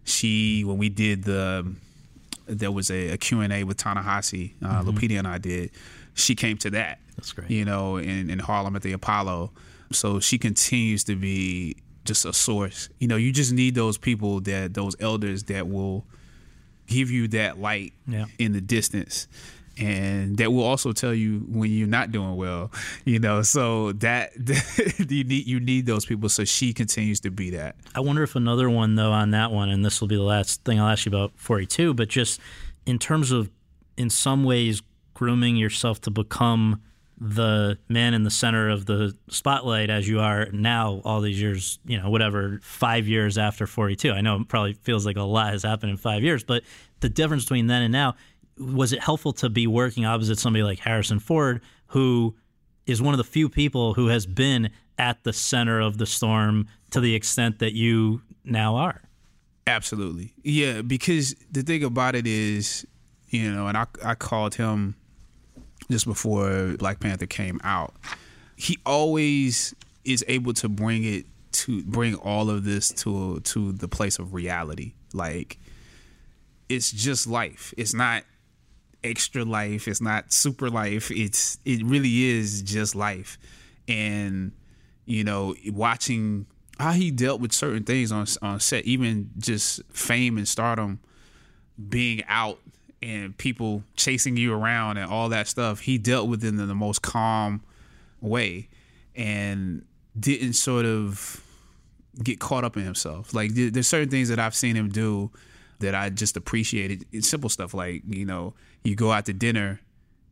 [0.03, 1.65] she when we did the
[2.47, 5.71] there was a, a q&a with Ta-Nehisi uh, lupita and i did
[6.13, 7.49] she came to that That's great.
[7.49, 9.51] you know, in, in Harlem at the Apollo.
[9.91, 11.75] So she continues to be
[12.05, 12.89] just a source.
[12.99, 16.05] You know, you just need those people that those elders that will
[16.87, 18.25] give you that light Yeah.
[18.39, 19.27] in the distance.
[19.77, 22.71] And that will also tell you when you're not doing well,
[23.03, 23.41] you know.
[23.41, 24.31] So that
[25.09, 26.29] you need you need those people.
[26.29, 27.75] So she continues to be that.
[27.93, 30.63] I wonder if another one though on that one, and this will be the last
[30.63, 32.39] thing I'll ask you about 42, but just
[32.85, 33.49] in terms of,
[33.97, 34.81] in some ways,
[35.13, 36.81] grooming yourself to become
[37.17, 41.79] the man in the center of the spotlight as you are now, all these years,
[41.85, 44.11] you know, whatever, five years after 42.
[44.11, 46.63] I know it probably feels like a lot has happened in five years, but
[46.99, 48.15] the difference between then and now,
[48.57, 52.35] was it helpful to be working opposite somebody like Harrison Ford, who
[52.85, 56.67] is one of the few people who has been at the center of the storm
[56.91, 59.01] to the extent that you now are.
[59.67, 60.33] Absolutely.
[60.43, 62.85] Yeah, because the thing about it is,
[63.29, 64.95] you know, and I I called him
[65.89, 67.93] just before Black Panther came out.
[68.55, 73.87] He always is able to bring it to bring all of this to to the
[73.87, 74.93] place of reality.
[75.13, 75.57] Like
[76.69, 77.73] it's just life.
[77.77, 78.23] It's not
[79.03, 79.87] extra life.
[79.87, 81.11] It's not super life.
[81.11, 83.37] It's it really is just life.
[83.87, 84.51] And
[85.05, 86.47] you know, watching
[86.79, 90.99] how he dealt with certain things on on set, even just fame and stardom,
[91.89, 92.59] being out
[93.05, 95.81] and people chasing you around and all that stuff.
[95.81, 97.61] He dealt with it in the most calm,
[98.19, 98.67] way
[99.15, 99.85] and
[100.19, 101.41] didn't sort of
[102.23, 103.33] get caught up in himself.
[103.33, 105.31] Like there's certain things that I've seen him do
[105.79, 107.05] that I just appreciated.
[107.11, 108.53] It's simple stuff like, you know,
[108.83, 109.79] you go out to dinner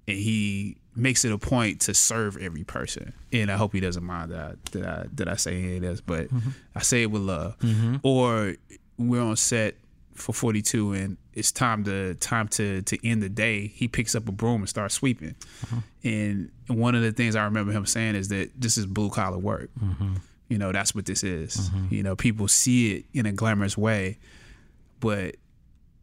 [0.08, 3.14] and he makes it a point to serve every person.
[3.32, 6.02] And I hope he doesn't mind that that I that I say any of this,
[6.02, 6.50] but mm-hmm.
[6.76, 7.58] I say it with love.
[7.60, 7.98] Mm-hmm.
[8.04, 8.56] Or
[8.98, 9.76] we're on set
[10.16, 14.28] for 42 and it's time to time to to end the day he picks up
[14.28, 15.82] a broom and starts sweeping uh-huh.
[16.04, 19.38] and one of the things i remember him saying is that this is blue collar
[19.38, 20.14] work mm-hmm.
[20.50, 21.94] you know that's what this is mm-hmm.
[21.94, 24.18] you know people see it in a glamorous way
[25.00, 25.36] but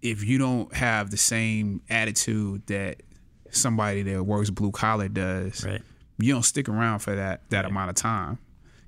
[0.03, 3.03] if you don't have the same attitude that
[3.51, 5.83] somebody that works blue collar does right.
[6.19, 7.71] you don't stick around for that that right.
[7.71, 8.39] amount of time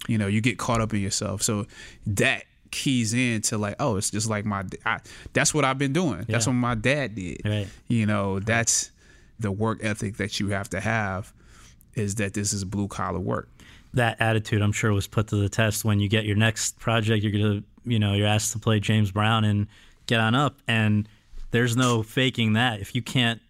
[0.09, 1.67] you know you get caught up in yourself so
[2.07, 4.65] that keys in to like, oh, it's just like my.
[4.85, 4.99] I,
[5.33, 6.21] that's what I've been doing.
[6.21, 6.25] Yeah.
[6.29, 7.43] That's what my dad did.
[7.45, 7.69] Right.
[7.87, 8.91] You know, that's
[9.39, 11.33] the work ethic that you have to have.
[11.95, 13.49] Is that this is blue collar work.
[13.95, 17.23] That attitude, I'm sure, was put to the test when you get your next project.
[17.23, 19.69] You're gonna, you know, you're asked to play James Brown and
[20.07, 21.07] get on up, and
[21.51, 22.81] there's no faking that.
[22.81, 23.41] If you can't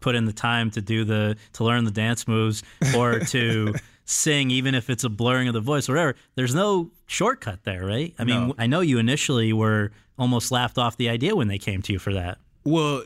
[0.00, 2.62] put in the time to do the to learn the dance moves
[2.96, 3.74] or to
[4.10, 6.16] sing, even if it's a blurring of the voice or whatever.
[6.34, 8.14] There's no shortcut there, right?
[8.18, 8.54] I mean, no.
[8.58, 11.98] I know you initially were almost laughed off the idea when they came to you
[11.98, 12.38] for that.
[12.64, 13.02] Well,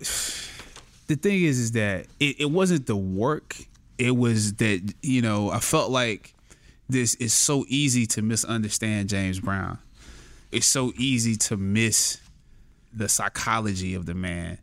[1.06, 3.56] the thing is, is that it, it wasn't the work.
[3.98, 6.34] It was that you know I felt like
[6.88, 9.78] this is so easy to misunderstand James Brown.
[10.50, 12.18] It's so easy to miss
[12.92, 14.58] the psychology of the man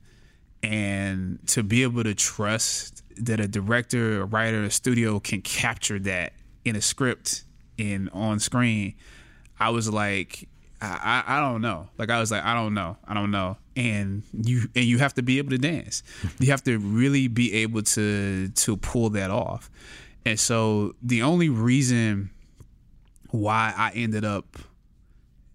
[0.63, 5.99] and to be able to trust that a director, a writer, a studio can capture
[5.99, 6.33] that
[6.65, 7.43] in a script
[7.79, 8.95] and on screen,
[9.59, 10.47] I was like,
[10.81, 11.89] I, I, I don't know.
[11.97, 13.57] Like I was like, I don't know, I don't know.
[13.75, 16.03] And you and you have to be able to dance.
[16.39, 19.69] you have to really be able to to pull that off.
[20.25, 22.31] And so the only reason
[23.29, 24.57] why I ended up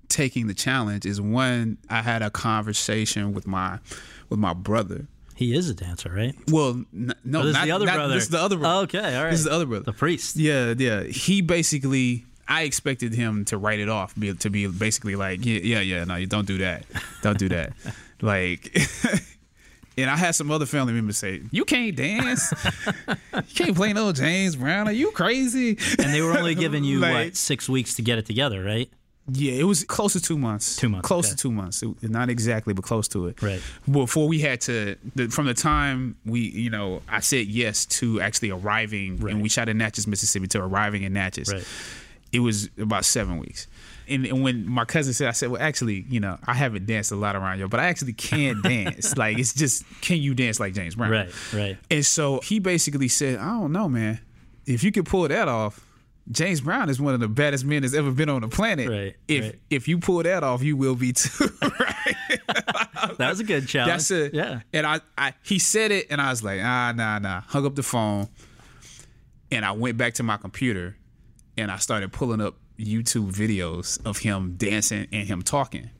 [0.08, 3.78] taking the challenge is one, I had a conversation with my
[4.28, 5.06] with my brother
[5.36, 6.34] he is a dancer, right?
[6.50, 8.14] Well, n- no, oh, this not, is the other not, brother.
[8.14, 8.74] This is the other brother.
[8.74, 9.30] Oh, okay, all right.
[9.30, 10.36] This is the other brother, the priest.
[10.36, 11.02] Yeah, yeah.
[11.02, 15.60] He basically, I expected him to write it off, be, to be basically like, yeah,
[15.62, 16.04] yeah, yeah.
[16.04, 16.86] No, you don't do that.
[17.22, 17.74] Don't do that.
[18.22, 18.76] like.
[19.98, 22.52] And I had some other family members say, "You can't dance.
[23.08, 24.88] you can't play no James Brown.
[24.88, 28.18] Are you crazy?" And they were only giving you like, what six weeks to get
[28.18, 28.90] it together, right?
[29.32, 30.76] Yeah, it was close to two months.
[30.76, 31.06] Two months.
[31.06, 31.30] Close okay.
[31.32, 31.82] to two months.
[31.82, 33.42] It, not exactly, but close to it.
[33.42, 33.60] Right.
[33.90, 38.20] Before we had to, the, from the time we, you know, I said yes to
[38.20, 39.32] actually arriving, right.
[39.32, 41.52] and we shot in Natchez, Mississippi, to arriving in Natchez.
[41.52, 41.66] Right.
[42.32, 43.66] It was about seven weeks.
[44.08, 47.10] And, and, when my cousin said, I said, well, actually, you know, I haven't danced
[47.10, 49.16] a lot around you, but I actually can dance.
[49.16, 51.10] like, it's just, can you dance like James Brown?
[51.10, 51.78] Right, right.
[51.90, 54.20] And so he basically said, I don't know, man.
[54.64, 55.85] If you could pull that off,
[56.30, 58.88] James Brown is one of the baddest men that's ever been on the planet.
[58.88, 59.16] Right.
[59.28, 59.58] If right.
[59.70, 61.48] if you pull that off, you will be too.
[61.62, 63.16] right.
[63.18, 63.92] that was a good challenge.
[63.92, 64.34] That's it.
[64.34, 64.60] Yeah.
[64.72, 67.42] And I, I he said it, and I was like, ah, nah, nah.
[67.42, 68.28] Hung up the phone,
[69.52, 70.96] and I went back to my computer,
[71.56, 75.90] and I started pulling up YouTube videos of him dancing and him talking.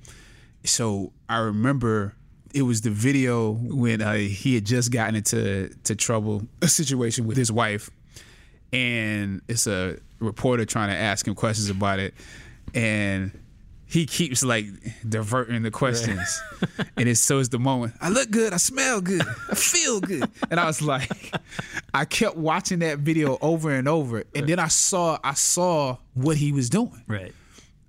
[0.65, 2.15] So I remember
[2.53, 7.27] it was the video when uh, he had just gotten into to trouble, a situation
[7.27, 7.91] with his wife,
[8.73, 12.15] and it's a reporter trying to ask him questions about it,
[12.75, 13.39] and
[13.89, 14.67] he keeps like
[15.09, 16.89] diverting the questions, right.
[16.97, 17.95] and it's so it's the moment.
[18.01, 21.35] I look good, I smell good, I feel good, and I was like,
[21.95, 24.47] I kept watching that video over and over, and right.
[24.47, 27.05] then I saw I saw what he was doing.
[27.07, 27.33] Right.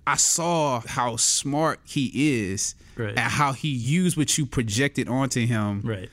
[0.06, 2.10] I saw how smart he
[2.44, 3.10] is, right.
[3.10, 6.08] and how he used what you projected onto him, right,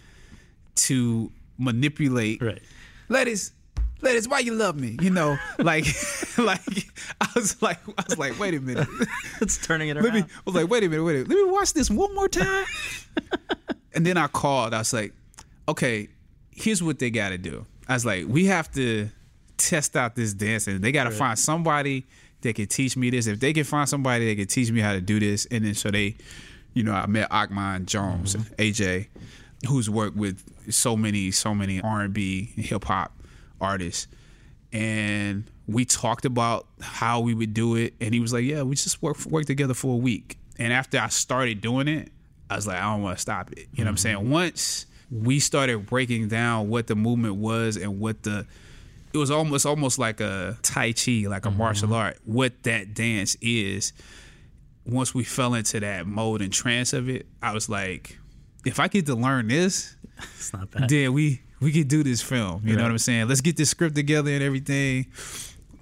[0.76, 2.42] to manipulate.
[2.42, 2.62] Right.
[3.08, 3.52] Ladies,
[4.02, 4.98] ladies, why you love me?
[5.02, 5.86] You know, like,
[6.38, 6.62] like
[7.22, 8.88] I was like, I was like, wait a minute,
[9.42, 10.06] it's turning it around.
[10.06, 11.90] Let me, I was like, wait a minute, wait a minute, let me watch this
[11.90, 12.66] one more time.
[13.94, 14.74] and then I called.
[14.74, 15.14] I was like,
[15.68, 16.10] okay,
[16.52, 17.66] here's what they got to do.
[17.88, 19.10] I was like, we have to
[19.58, 20.82] test out this dancing.
[20.82, 21.20] They got to right.
[21.20, 22.06] find somebody
[22.42, 23.28] that can teach me this.
[23.28, 25.74] If they can find somebody that can teach me how to do this, and then
[25.74, 26.16] so they,
[26.74, 28.54] you know, I met Aakomon Jones, mm-hmm.
[28.56, 29.08] AJ,
[29.68, 33.16] who's worked with so many, so many R and B, hip hop
[33.62, 34.08] artists,
[34.72, 37.94] and we talked about how we would do it.
[38.02, 41.00] And he was like, "Yeah, we just work work together for a week." And after
[41.00, 42.12] I started doing it,
[42.50, 43.84] I was like, "I don't want to stop it." You know mm-hmm.
[43.84, 44.18] what I'm saying?
[44.18, 44.32] Mm-hmm.
[44.32, 48.46] Once we started breaking down what the movement was and what the
[49.14, 51.58] it was almost almost like a tai chi, like a mm-hmm.
[51.58, 52.18] martial art.
[52.26, 53.94] What that dance is.
[54.86, 58.20] Once we fell into that mode and trance of it, I was like,
[58.66, 59.96] if I get to learn this,
[60.38, 60.90] it's not bad.
[60.90, 62.62] Then we we could do this film.
[62.64, 62.78] You right.
[62.78, 63.28] know what I'm saying?
[63.28, 65.08] Let's get this script together and everything.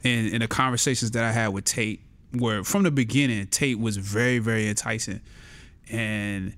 [0.04, 2.02] And in the conversations that I had with Tate,
[2.38, 5.22] where from the beginning, Tate was very, very enticing.
[5.90, 6.56] And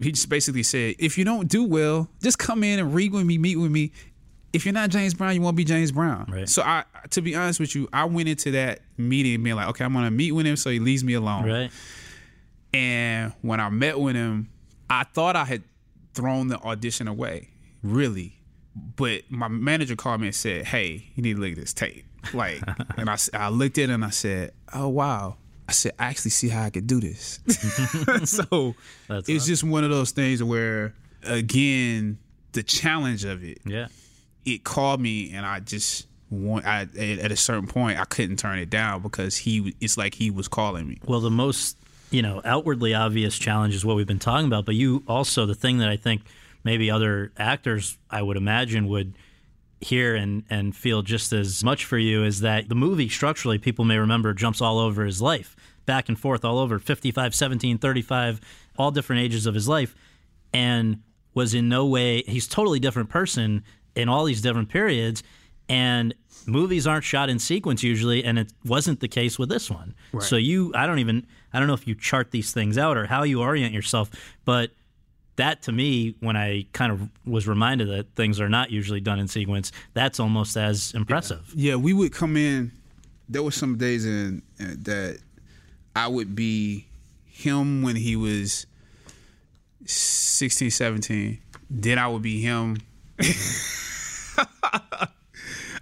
[0.00, 3.24] he just basically said, if you don't do well, just come in and read with
[3.24, 3.92] me, meet with me.
[4.52, 6.28] If you're not James Brown, you won't be James Brown.
[6.30, 6.48] Right.
[6.48, 9.84] So I, to be honest with you, I went into that meeting being like, okay,
[9.84, 11.46] I'm gonna meet with him, so he leaves me alone.
[11.46, 11.70] Right.
[12.74, 14.50] And when I met with him,
[14.90, 15.62] I thought I had
[16.14, 17.50] thrown the audition away,
[17.82, 18.41] really.
[18.74, 22.04] But my manager called me and said, "Hey, you need to look at this tape."
[22.32, 22.62] Like,
[22.96, 25.36] and I, I looked at it and I said, "Oh wow."
[25.68, 27.38] I said, I actually see how I could do this.
[28.24, 28.74] so
[29.08, 29.52] That's it's awesome.
[29.52, 30.92] just one of those things where,
[31.22, 32.18] again,
[32.50, 33.60] the challenge of it.
[33.64, 33.86] Yeah.
[34.44, 36.66] It called me, and I just want.
[36.66, 39.74] I at a certain point, I couldn't turn it down because he.
[39.80, 40.98] It's like he was calling me.
[41.06, 41.76] Well, the most
[42.10, 45.54] you know outwardly obvious challenge is what we've been talking about, but you also the
[45.54, 46.22] thing that I think
[46.64, 49.14] maybe other actors I would imagine would
[49.80, 53.84] hear and, and feel just as much for you is that the movie structurally people
[53.84, 55.56] may remember jumps all over his life
[55.86, 58.40] back and forth all over 55 17 35
[58.78, 59.94] all different ages of his life
[60.54, 61.02] and
[61.34, 63.64] was in no way he's totally different person
[63.96, 65.24] in all these different periods
[65.68, 66.14] and
[66.46, 70.22] movies aren't shot in sequence usually and it wasn't the case with this one right.
[70.22, 73.06] so you i don't even i don't know if you chart these things out or
[73.06, 74.10] how you orient yourself
[74.44, 74.70] but
[75.36, 79.18] that to me, when I kind of was reminded that things are not usually done
[79.18, 81.52] in sequence, that's almost as impressive.
[81.54, 82.72] Yeah, we would come in.
[83.28, 85.18] There were some days in uh, that
[85.96, 86.86] I would be
[87.24, 88.66] him when he was
[89.86, 91.38] 16, 17.
[91.70, 92.78] Then I would be him.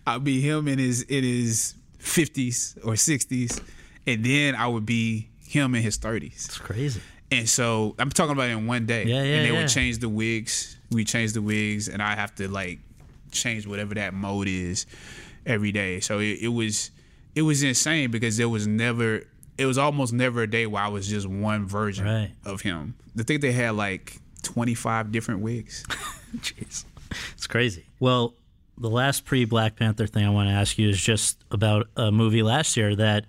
[0.07, 3.61] I'd be him in his in his 50s or 60s,
[4.07, 6.47] and then I would be him in his 30s.
[6.47, 7.01] It's crazy.
[7.31, 9.05] And so I'm talking about it in one day.
[9.05, 9.37] Yeah, yeah.
[9.37, 9.61] And they yeah.
[9.61, 10.77] would change the wigs.
[10.91, 12.81] We change the wigs, and I have to like
[13.31, 14.87] change whatever that mode is
[15.47, 16.01] every day.
[16.01, 16.91] So it, it was
[17.35, 19.23] it was insane because there was never
[19.59, 22.31] it was almost never a day where I was just one version right.
[22.45, 22.95] of him.
[23.15, 25.85] The thing they had like 25 different wigs.
[26.39, 26.85] Jeez,
[27.35, 27.85] it's crazy.
[27.99, 28.35] Well,
[28.79, 32.11] the last pre Black Panther thing I want to ask you is just about a
[32.11, 33.27] movie last year that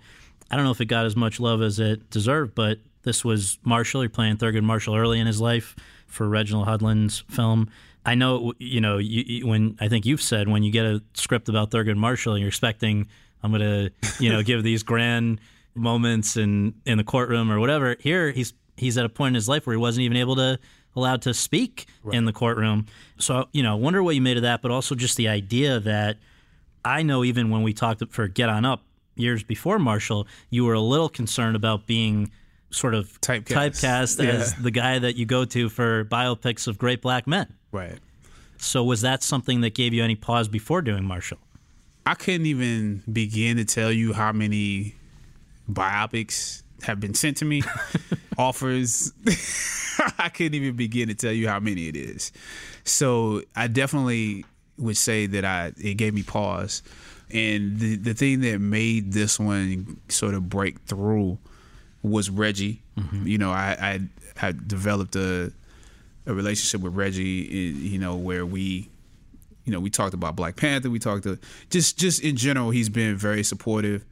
[0.50, 3.58] I don't know if it got as much love as it deserved, but this was
[3.64, 4.02] Marshall.
[4.02, 5.76] You're playing Thurgood Marshall early in his life
[6.06, 7.70] for Reginald Hudlin's film.
[8.04, 11.02] I know, you know, you, you, when I think you've said when you get a
[11.14, 13.08] script about Thurgood Marshall, you're expecting
[13.42, 15.40] I'm going to, you know, give these grand
[15.74, 17.96] moments in in the courtroom or whatever.
[18.00, 20.58] Here, he's he's at a point in his life where he wasn't even able to
[20.94, 22.14] allowed to speak right.
[22.14, 22.86] in the courtroom.
[23.18, 26.18] So, you know, wonder what you made of that, but also just the idea that
[26.84, 28.82] I know even when we talked for Get On Up
[29.14, 32.30] years before Marshall, you were a little concerned about being
[32.72, 34.30] sort of typecast, typecast yeah.
[34.30, 37.52] as the guy that you go to for biopics of great black men.
[37.70, 37.98] Right.
[38.58, 41.38] So was that something that gave you any pause before doing Marshall?
[42.06, 44.96] I couldn't even begin to tell you how many
[45.70, 47.62] biopics have been sent to me,
[48.38, 49.12] offers.
[50.18, 52.32] I couldn't even begin to tell you how many it is.
[52.84, 54.44] So I definitely
[54.78, 56.82] would say that I it gave me pause.
[57.30, 61.38] And the the thing that made this one sort of break through
[62.02, 62.82] was Reggie.
[62.98, 63.26] Mm-hmm.
[63.26, 64.00] You know, I, I
[64.36, 65.52] had developed a
[66.26, 67.22] a relationship with Reggie.
[67.22, 68.88] You know, where we,
[69.64, 70.90] you know, we talked about Black Panther.
[70.90, 71.38] We talked to
[71.70, 72.70] just just in general.
[72.70, 74.04] He's been very supportive.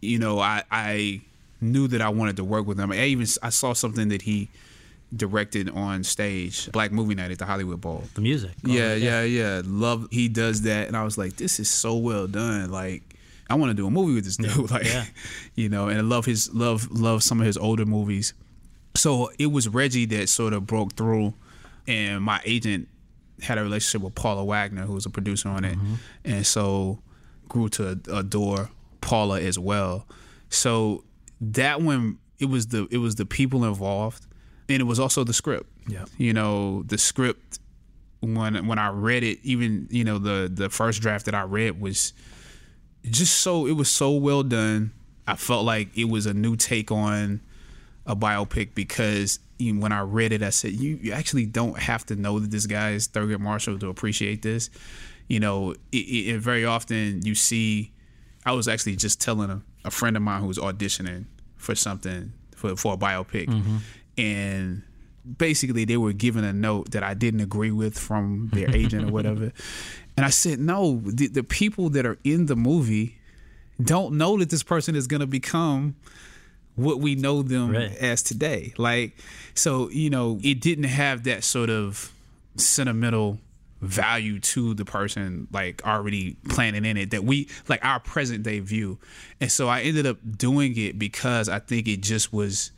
[0.00, 1.20] You know, I I
[1.60, 2.92] knew that I wanted to work with him.
[2.92, 4.48] I even I saw something that he
[5.14, 8.04] directed on stage, Black Movie Night at the Hollywood Bowl.
[8.14, 8.52] The music.
[8.62, 9.62] Yeah, yeah, yeah.
[9.64, 12.70] Love he does that, and I was like, this is so well done.
[12.70, 13.02] Like
[13.50, 14.70] I want to do a movie with this dude.
[14.70, 15.04] like, yeah.
[15.54, 18.32] you know, and I love his love love some of his older movies.
[18.94, 21.34] So it was Reggie that sort of broke through,
[21.86, 22.88] and my agent
[23.42, 25.94] had a relationship with Paula Wagner, who was a producer on it, mm-hmm.
[26.24, 27.00] and so
[27.48, 28.70] grew to adore
[29.00, 30.06] Paula as well.
[30.48, 31.04] So
[31.40, 34.26] that one, it was the it was the people involved,
[34.68, 35.68] and it was also the script.
[35.88, 37.58] Yeah, you know, the script
[38.20, 41.80] when when I read it, even you know the the first draft that I read
[41.80, 42.12] was
[43.04, 44.92] just so it was so well done.
[45.26, 47.40] I felt like it was a new take on
[48.06, 52.04] a biopic because even when I read it, I said, you, you actually don't have
[52.06, 54.70] to know that this guy is Thurgood Marshall to appreciate this.
[55.28, 57.92] You know, it, it, very often you see.
[58.44, 61.26] I was actually just telling a, a friend of mine who was auditioning
[61.56, 63.76] for something for for a biopic, mm-hmm.
[64.18, 64.82] and
[65.38, 69.12] basically they were given a note that I didn't agree with from their agent or
[69.12, 69.52] whatever.
[70.20, 73.18] And I said, no, the, the people that are in the movie
[73.82, 75.96] don't know that this person is going to become
[76.76, 77.96] what we know them right.
[77.96, 78.72] as today.
[78.76, 79.16] Like,
[79.54, 82.12] so, you know, it didn't have that sort of
[82.56, 83.38] sentimental
[83.80, 88.60] value to the person like already planning in it that we like our present day
[88.60, 88.98] view
[89.40, 92.72] and so i ended up doing it because i think it just was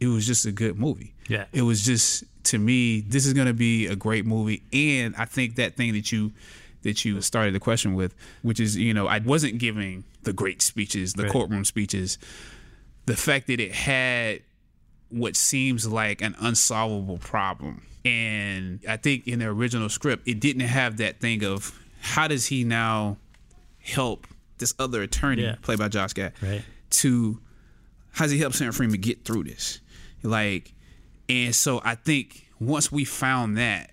[0.00, 3.46] it was just a good movie yeah it was just to me this is going
[3.46, 6.32] to be a great movie and i think that thing that you
[6.82, 10.62] that you started the question with which is you know i wasn't giving the great
[10.62, 11.32] speeches the right.
[11.32, 12.18] courtroom speeches
[13.06, 14.40] the fact that it had
[15.08, 20.62] what seems like an unsolvable problem and I think in the original script, it didn't
[20.62, 23.16] have that thing of how does he now
[23.80, 25.56] help this other attorney, yeah.
[25.60, 26.62] played by Josh Gad, right.
[26.90, 27.40] to
[28.12, 29.80] how does he help Sam Friedman get through this?
[30.22, 30.72] Like,
[31.28, 33.90] and so I think once we found that,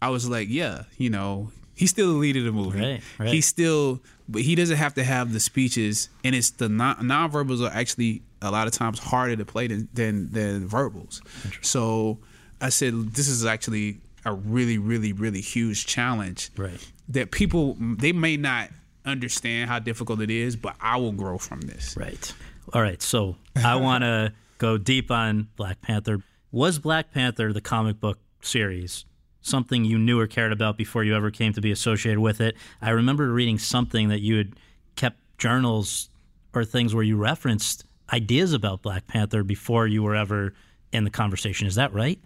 [0.00, 1.52] I was like, yeah, you know,
[1.82, 2.80] he's still the lead of the movie.
[2.80, 3.28] Right, right.
[3.28, 7.60] He's still, but he doesn't have to have the speeches, and it's the non nonverbals
[7.60, 11.20] are actually a lot of times harder to play than than, than verbals.
[11.60, 12.18] So
[12.60, 16.50] I said this is actually a really, really, really huge challenge.
[16.56, 16.78] Right.
[17.08, 18.70] That people they may not
[19.04, 21.96] understand how difficult it is, but I will grow from this.
[21.96, 22.32] Right.
[22.72, 23.02] All right.
[23.02, 26.22] So I want to go deep on Black Panther.
[26.52, 29.04] Was Black Panther the comic book series
[29.42, 32.56] something you knew or cared about before you ever came to be associated with it?
[32.80, 34.54] I remember reading something that you had
[34.96, 36.08] kept journals
[36.54, 40.54] or things where you referenced ideas about Black Panther before you were ever
[40.92, 41.66] in the conversation.
[41.66, 42.18] Is that right?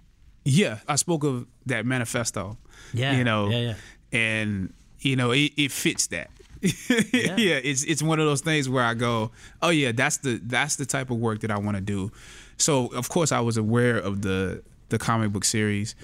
[0.45, 2.57] Yeah, I spoke of that manifesto.
[2.93, 3.75] Yeah, you know, yeah,
[4.13, 4.19] yeah.
[4.19, 6.31] and you know it, it fits that.
[6.61, 7.37] yeah.
[7.37, 10.77] yeah, it's it's one of those things where I go, oh yeah, that's the that's
[10.77, 12.13] the type of work that I want to do.
[12.59, 15.95] So of course I was aware of the the comic book series,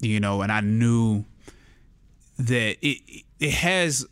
[0.00, 1.24] you know, and I knew
[2.38, 4.06] that it it has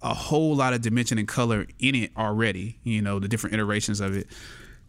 [0.00, 2.78] a whole lot of dimension and color in it already.
[2.82, 4.26] You know, the different iterations of it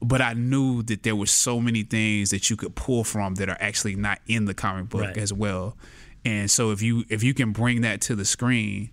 [0.03, 3.49] but I knew that there were so many things that you could pull from that
[3.49, 5.17] are actually not in the comic book right.
[5.17, 5.77] as well.
[6.25, 8.91] And so if you if you can bring that to the screen,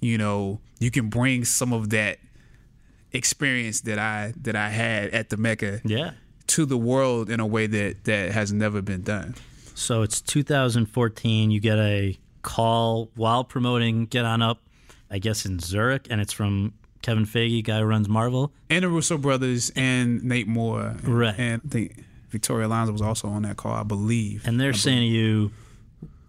[0.00, 2.18] you know, you can bring some of that
[3.12, 6.12] experience that I that I had at the Mecca yeah.
[6.48, 9.34] to the world in a way that that has never been done.
[9.80, 14.60] So it's 2014, you get a call while promoting Get On Up,
[15.10, 18.90] I guess in Zurich and it's from Kevin Feige, guy who runs Marvel, and the
[18.90, 21.34] Russo brothers, and Nate Moore, right?
[21.38, 24.46] And I think Victoria Alonso was also on that call, I believe.
[24.46, 25.50] And they're saying to you,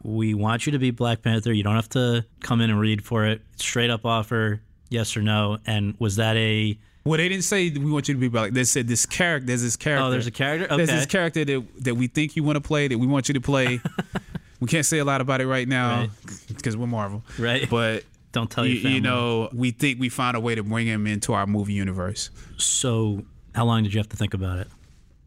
[0.01, 1.51] "We want you to be Black Panther.
[1.51, 3.41] You don't have to come in and read for it.
[3.57, 7.91] Straight up offer, yes or no." And was that a well, they didn't say we
[7.91, 8.51] want you to be black.
[8.51, 9.47] They said this character.
[9.47, 10.05] There's this character.
[10.05, 10.65] Oh, there's a character.
[10.65, 10.77] Okay.
[10.77, 12.87] There's this character that that we think you want to play.
[12.87, 13.81] That we want you to play.
[14.59, 16.07] we can't say a lot about it right now
[16.47, 16.81] because right.
[16.81, 17.23] we're Marvel.
[17.39, 17.67] Right.
[17.69, 21.07] But don't tell you, you know, we think we found a way to bring him
[21.07, 22.29] into our movie universe.
[22.57, 23.23] So,
[23.55, 24.67] how long did you have to think about it?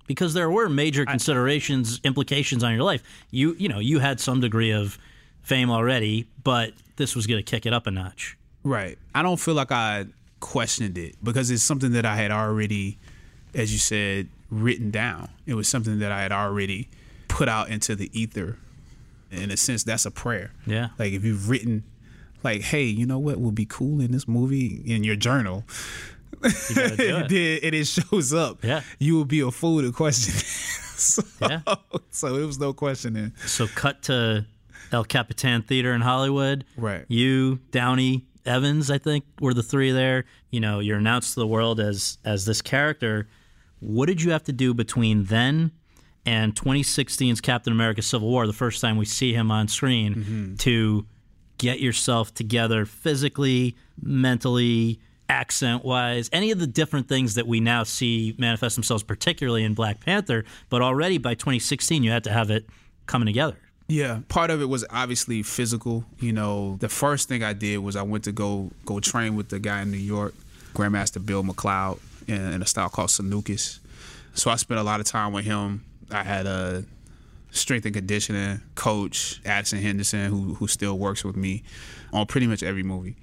[0.06, 3.02] Because there were major considerations, I, implications on your life.
[3.30, 4.98] You, you know, you had some degree of
[5.42, 8.36] fame already, but this was going to kick it up a notch.
[8.62, 8.98] Right.
[9.14, 10.06] I don't feel like I
[10.44, 12.98] questioned it because it's something that I had already,
[13.54, 15.30] as you said, written down.
[15.46, 16.90] It was something that I had already
[17.28, 18.58] put out into the ether.
[19.30, 20.52] In a sense, that's a prayer.
[20.66, 20.90] Yeah.
[20.98, 21.82] Like if you've written
[22.42, 25.64] like, hey, you know what would be cool in this movie in your journal?
[26.42, 27.32] You it.
[27.32, 28.62] it, and it shows up.
[28.62, 28.82] Yeah.
[28.98, 30.34] You would be a fool to question.
[30.34, 31.60] so, yeah.
[32.10, 33.32] so it was no questioning.
[33.46, 34.44] So cut to
[34.92, 36.66] El Capitan Theater in Hollywood.
[36.76, 37.06] Right.
[37.08, 40.24] You, Downey, Evans, I think, were the three there.
[40.50, 43.28] You know, you're announced to the world as as this character.
[43.80, 45.72] What did you have to do between then
[46.26, 50.54] and 2016's Captain America: Civil War, the first time we see him on screen, mm-hmm.
[50.56, 51.06] to
[51.58, 57.82] get yourself together physically, mentally, accent wise, any of the different things that we now
[57.82, 60.44] see manifest themselves, particularly in Black Panther.
[60.68, 62.66] But already by 2016, you had to have it
[63.06, 63.58] coming together.
[63.88, 66.04] Yeah, part of it was obviously physical.
[66.18, 69.50] You know, the first thing I did was I went to go go train with
[69.50, 70.34] the guy in New York,
[70.74, 73.78] Grandmaster Bill McLeod, in, in a style called Sanuces.
[74.34, 75.84] So I spent a lot of time with him.
[76.10, 76.84] I had a
[77.50, 81.62] strength and conditioning coach, Addison Henderson, who who still works with me
[82.12, 83.16] on pretty much every movie.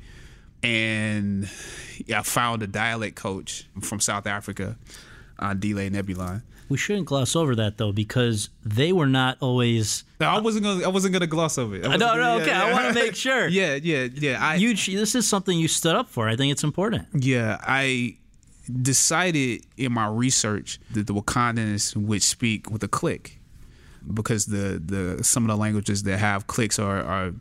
[0.64, 1.50] And
[2.16, 4.78] I found a dialect coach from South Africa,
[5.40, 6.44] uh, Delay Nebulon.
[6.72, 10.06] We shouldn't gloss over that though, because they were not always.
[10.22, 10.86] No, I wasn't gonna.
[10.86, 11.82] I wasn't gonna gloss over it.
[11.82, 12.48] No, no, okay.
[12.48, 12.64] Yeah.
[12.64, 13.46] I want to make sure.
[13.50, 14.38] yeah, yeah, yeah.
[14.40, 16.30] I, you, this is something you stood up for.
[16.30, 17.10] I think it's important.
[17.14, 18.16] Yeah, I
[18.82, 23.42] decided in my research that the Wakandans would speak with a click
[24.14, 27.34] because the the some of the languages that have clicks are are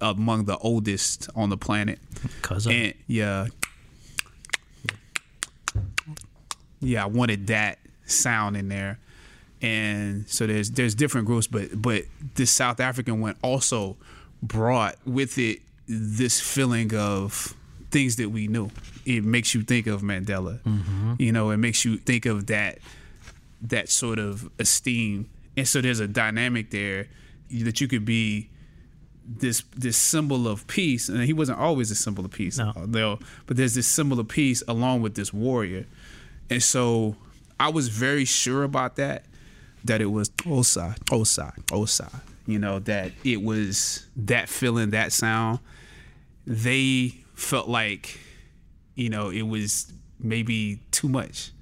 [0.00, 2.00] among the oldest on the planet.
[2.42, 2.66] Cause.
[2.66, 3.46] And yeah,
[6.80, 7.78] yeah, I wanted that
[8.10, 8.98] sound in there,
[9.62, 12.04] and so there's there's different groups, but but
[12.34, 13.96] this South African one also
[14.42, 17.54] brought with it this feeling of
[17.90, 18.70] things that we knew.
[19.06, 20.60] It makes you think of Mandela.
[20.60, 21.14] Mm-hmm.
[21.18, 22.78] You know, it makes you think of that
[23.62, 25.28] that sort of esteem.
[25.56, 27.08] And so there's a dynamic there
[27.50, 28.50] that you could be
[29.26, 33.18] this this symbol of peace, and he wasn't always a symbol of peace, no.
[33.46, 35.86] but there's this symbol of peace along with this warrior,
[36.48, 37.16] and so
[37.60, 39.24] I was very sure about that,
[39.84, 45.60] that it was Osai, Osai, Osai, you know, that it was that feeling, that sound.
[46.46, 48.18] They felt like,
[48.94, 51.52] you know, it was maybe too much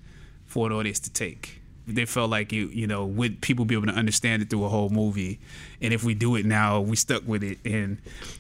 [0.47, 3.87] for an audience to take they felt like you you know would people be able
[3.87, 5.39] to understand it through a whole movie
[5.81, 7.99] and if we do it now we stuck with it and,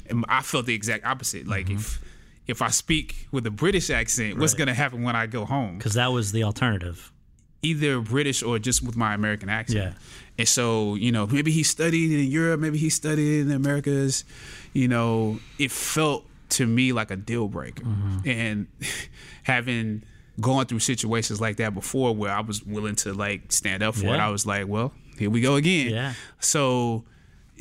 [0.08, 1.76] and i felt the exact opposite like mm-hmm.
[1.76, 2.00] if
[2.46, 4.40] if i speak with a british accent right.
[4.40, 7.12] what's going to happen when i go home because that was the alternative
[7.66, 9.92] either british or just with my american accent yeah
[10.38, 14.24] and so you know maybe he studied in europe maybe he studied in the americas
[14.72, 18.28] you know it felt to me like a deal breaker mm-hmm.
[18.28, 18.66] and
[19.42, 20.02] having
[20.40, 24.06] going through situations like that before where I was willing to like stand up for
[24.06, 24.14] yeah.
[24.14, 24.20] it.
[24.20, 25.90] I was like, well, here we go again.
[25.90, 26.14] Yeah.
[26.40, 27.04] So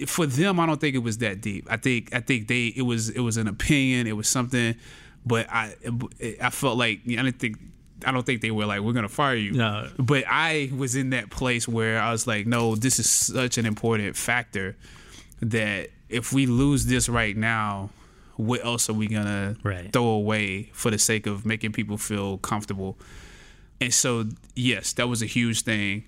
[0.07, 1.67] for them, I don't think it was that deep.
[1.69, 4.07] I think I think they it was it was an opinion.
[4.07, 4.75] It was something,
[5.25, 5.75] but I
[6.41, 7.57] I felt like I didn't think
[8.05, 9.51] I don't think they were like we're gonna fire you.
[9.51, 9.89] No.
[9.97, 13.65] But I was in that place where I was like, no, this is such an
[13.65, 14.75] important factor
[15.41, 17.89] that if we lose this right now,
[18.35, 19.91] what else are we gonna right.
[19.91, 22.97] throw away for the sake of making people feel comfortable?
[23.81, 24.25] And so,
[24.55, 26.05] yes, that was a huge thing.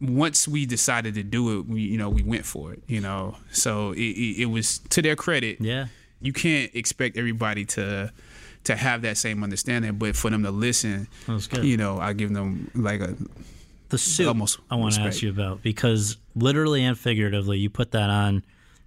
[0.00, 2.82] Once we decided to do it, we you know we went for it.
[2.86, 5.60] You know, so it, it, it was to their credit.
[5.60, 5.86] Yeah,
[6.20, 8.12] you can't expect everybody to
[8.68, 11.08] to have that same understanding, but for them to listen,
[11.62, 13.16] you know, I give them like a
[13.88, 14.28] the suit.
[14.28, 18.44] Almost I want to ask you about because literally and figuratively, you put that on.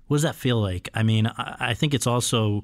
[0.08, 0.90] What does that feel like?
[0.94, 2.64] I mean, I, I think it's also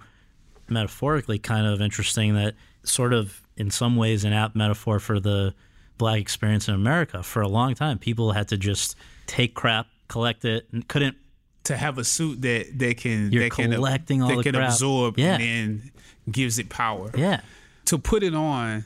[0.69, 2.53] metaphorically kind of interesting that
[2.83, 5.55] sort of in some ways an apt metaphor for the
[5.97, 7.23] black experience in America.
[7.23, 8.95] For a long time, people had to just
[9.25, 11.17] take crap, collect it, and couldn't
[11.63, 14.53] to have a suit that they can you're that collecting can, all that the can
[14.53, 14.69] crap.
[14.69, 15.33] absorb yeah.
[15.33, 15.91] and then
[16.31, 17.11] gives it power.
[17.15, 17.41] Yeah.
[17.85, 18.85] To put it on,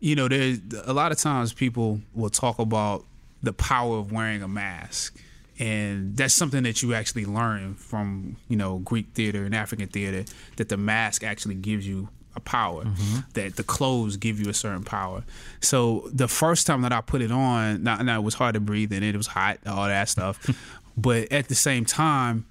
[0.00, 3.04] you know, there's a lot of times people will talk about
[3.42, 5.18] the power of wearing a mask
[5.60, 10.24] and that's something that you actually learn from you know Greek theater and African theater
[10.56, 13.20] that the mask actually gives you a power mm-hmm.
[13.34, 15.22] that the clothes give you a certain power.
[15.60, 18.60] So the first time that I put it on, now, now it was hard to
[18.60, 20.48] breathe and it was hot, all that stuff,
[20.96, 22.46] but at the same time,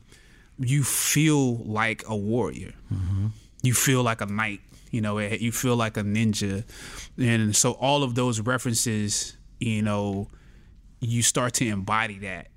[0.60, 2.74] you feel like a warrior.
[2.94, 3.28] Mm-hmm.
[3.62, 4.62] You feel like a knight.
[4.92, 6.64] You know, you feel like a ninja,
[7.16, 10.30] and so all of those references, you know,
[11.00, 12.48] you start to embody that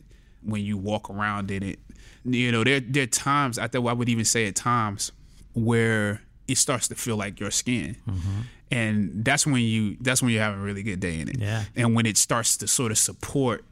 [0.43, 1.79] when you walk around in it.
[2.25, 5.13] You know, there there are times I think I would even say at times
[5.53, 7.97] where it starts to feel like your skin.
[8.09, 8.41] Mm-hmm.
[8.71, 11.39] And that's when you that's when you have a really good day in it.
[11.39, 11.65] Yeah.
[11.77, 13.65] And when it starts to sort of support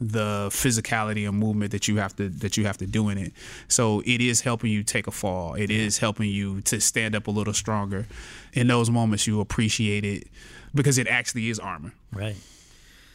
[0.00, 3.32] the physicality and movement that you have to that you have to do in it.
[3.68, 5.54] So it is helping you take a fall.
[5.54, 8.06] It is helping you to stand up a little stronger.
[8.52, 10.28] In those moments you appreciate it
[10.74, 11.92] because it actually is armor.
[12.12, 12.36] Right.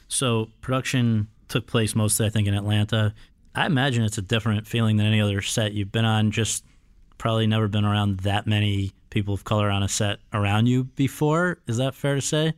[0.07, 3.13] So production took place mostly, I think, in Atlanta.
[3.55, 6.31] I imagine it's a different feeling than any other set you've been on.
[6.31, 6.63] Just
[7.17, 11.57] probably never been around that many people of color on a set around you before.
[11.67, 12.53] Is that fair to say?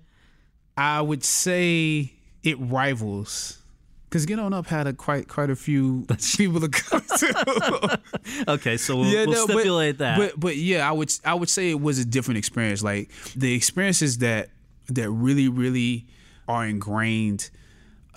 [0.75, 2.11] I would say
[2.43, 3.63] it rivals.
[4.09, 6.05] Because Get On Up had a quite quite a few
[6.37, 7.99] people to come to.
[8.47, 10.17] okay, so we'll, yeah, we'll no, stipulate but, that.
[10.17, 12.81] But but yeah, I would I would say it was a different experience.
[12.81, 14.49] Like the experiences that
[14.87, 16.07] that really really
[16.47, 17.49] are ingrained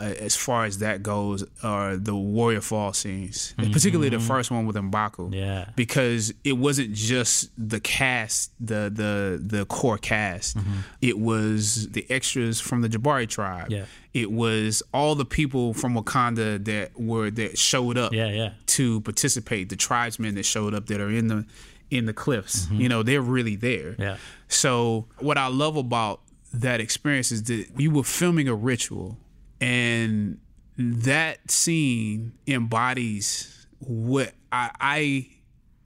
[0.01, 3.72] as far as that goes are the Warrior Fall scenes, mm-hmm.
[3.72, 5.35] particularly the first one with Mbaku.
[5.35, 10.56] Yeah, because it wasn't just the cast, the the the core cast.
[10.56, 10.78] Mm-hmm.
[11.01, 13.70] It was the extras from the Jabari tribe.
[13.70, 18.12] Yeah, it was all the people from Wakanda that were that showed up.
[18.12, 18.52] Yeah, yeah.
[18.66, 19.68] to participate.
[19.68, 21.47] The tribesmen that showed up that are in the
[21.90, 22.66] in the cliffs.
[22.66, 22.81] Mm-hmm.
[22.81, 23.97] You know, they're really there.
[23.98, 24.16] Yeah.
[24.48, 26.20] So what I love about
[26.52, 29.18] that experience is that we were filming a ritual
[29.61, 30.39] and
[30.77, 35.28] that scene embodies what I, I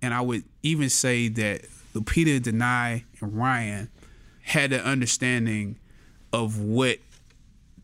[0.02, 1.62] and I would even say that
[1.94, 3.90] Lupita, Danai, and Ryan
[4.42, 5.78] had an understanding
[6.32, 6.98] of what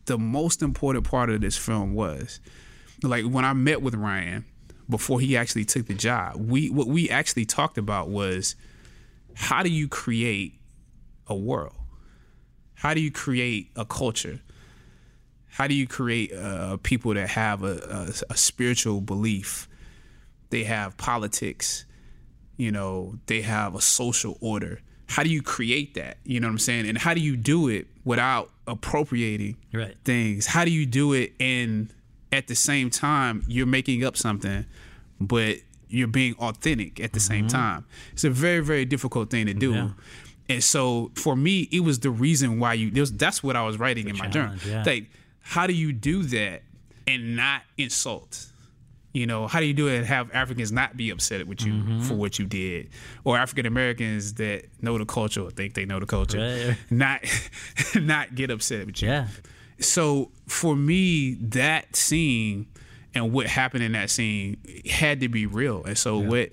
[0.05, 2.39] the most important part of this film was.
[3.03, 4.45] Like when I met with Ryan
[4.89, 8.55] before he actually took the job, we what we actually talked about was
[9.33, 10.59] how do you create
[11.27, 11.75] a world?
[12.75, 14.39] How do you create a culture?
[15.51, 19.67] How do you create uh, people that have a, a, a, spiritual belief?
[20.49, 21.85] They have politics,
[22.57, 24.81] you know, they have a social order.
[25.07, 26.17] How do you create that?
[26.23, 26.87] You know what I'm saying?
[26.87, 29.95] And how do you do it without appropriating right.
[30.05, 30.45] things?
[30.45, 31.93] How do you do it and
[32.31, 34.65] at the same time you're making up something,
[35.19, 35.57] but
[35.89, 37.33] you're being authentic at the mm-hmm.
[37.33, 37.85] same time?
[38.13, 39.73] It's a very, very difficult thing to do.
[39.73, 39.89] Yeah.
[40.47, 42.91] And so for me, it was the reason why you.
[42.99, 44.55] Was, that's what I was writing the in my journal.
[44.65, 44.83] Yeah.
[44.85, 45.09] Like,
[45.41, 46.63] how do you do that
[47.07, 48.47] and not insult?
[49.13, 51.73] You know, how do you do it and have Africans not be upset with you
[51.73, 52.01] mm-hmm.
[52.01, 52.89] for what you did,
[53.25, 56.77] or African Americans that know the culture or think they know the culture, right.
[56.89, 57.21] not
[57.95, 59.09] not get upset with you.
[59.09, 59.27] Yeah.
[59.79, 62.67] So for me, that scene
[63.13, 64.57] and what happened in that scene
[64.89, 66.27] had to be real, and so yeah.
[66.29, 66.49] what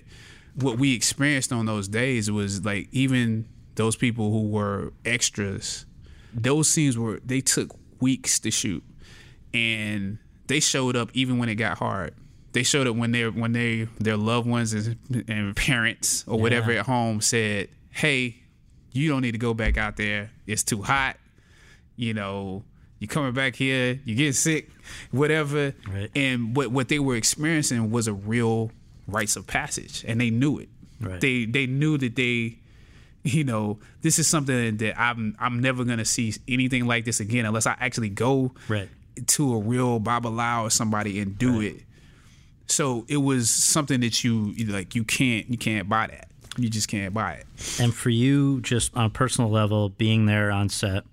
[0.55, 5.85] what we experienced on those days was like even those people who were extras,
[6.33, 8.83] those scenes were they took weeks to shoot,
[9.53, 10.17] and
[10.47, 12.13] they showed up even when it got hard.
[12.51, 14.97] They showed up when they when they their loved ones and,
[15.27, 18.37] and parents or whatever at home said, "Hey,
[18.91, 20.31] you don't need to go back out there.
[20.47, 21.17] It's too hot.
[21.95, 22.63] You know,
[22.99, 24.69] you coming back here, you get sick,
[25.11, 26.09] whatever." Right.
[26.15, 28.71] And what what they were experiencing was a real
[29.07, 30.69] rites of passage, and they knew it.
[30.99, 31.21] Right.
[31.21, 32.58] They they knew that they
[33.23, 37.45] you know, this is something that I'm I'm never gonna see anything like this again
[37.45, 38.89] unless I actually go right.
[39.27, 41.75] to a real Babalawo or somebody and do right.
[41.75, 41.83] it.
[42.67, 46.29] So it was something that you like you can't you can't buy that.
[46.57, 47.45] You just can't buy it.
[47.79, 51.03] And for you, just on a personal level, being there on set,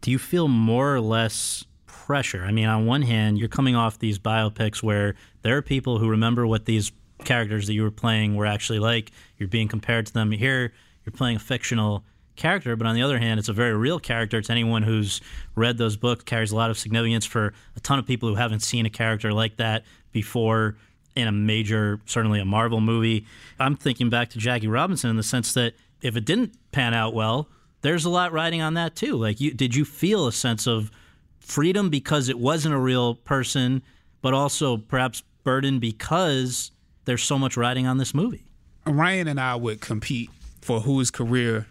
[0.00, 2.44] do you feel more or less pressure?
[2.44, 6.08] I mean, on one hand, you're coming off these biopics where there are people who
[6.08, 6.92] remember what these
[7.24, 9.12] characters that you were playing were actually like.
[9.38, 10.30] You're being compared to them.
[10.30, 10.72] Here,
[11.04, 12.04] you're playing a fictional
[12.36, 14.38] character, but on the other hand, it's a very real character.
[14.38, 15.20] It's anyone who's
[15.54, 18.60] read those books carries a lot of significance for a ton of people who haven't
[18.60, 20.76] seen a character like that before
[21.14, 23.26] in a major, certainly a Marvel movie.
[23.58, 27.14] I'm thinking back to Jackie Robinson in the sense that if it didn't pan out
[27.14, 27.48] well,
[27.82, 29.16] there's a lot riding on that too.
[29.16, 30.90] Like, you, did you feel a sense of
[31.38, 33.82] freedom because it wasn't a real person,
[34.22, 36.72] but also perhaps burden because
[37.04, 38.44] there's so much riding on this movie?
[38.86, 40.30] Ryan and I would compete
[40.64, 41.66] for whose career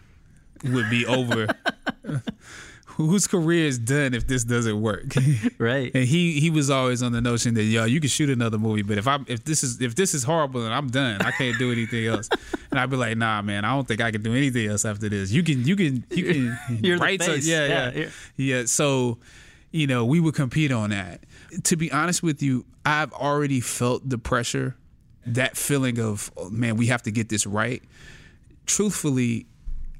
[0.64, 1.48] would be over.
[2.86, 5.06] whose career is done if this doesn't work.
[5.57, 5.91] right.
[5.95, 8.84] And he he was always on the notion that yo, you can shoot another movie,
[8.84, 11.57] but if I if this is if this is horrible and I'm done, I can't
[11.57, 12.30] do anything else.
[12.72, 15.10] and I'd be like, nah, man, I don't think I can do anything else after
[15.10, 15.32] this.
[15.32, 17.48] You can you can you can You're write the face.
[17.48, 18.10] yeah, yeah, yeah.
[18.38, 18.65] Yeah.
[18.65, 19.18] So,
[19.72, 21.22] you know, we would compete on that.
[21.64, 24.76] To be honest with you, I've already felt the pressure,
[25.26, 27.82] that feeling of oh, man, we have to get this right
[28.65, 29.45] truthfully,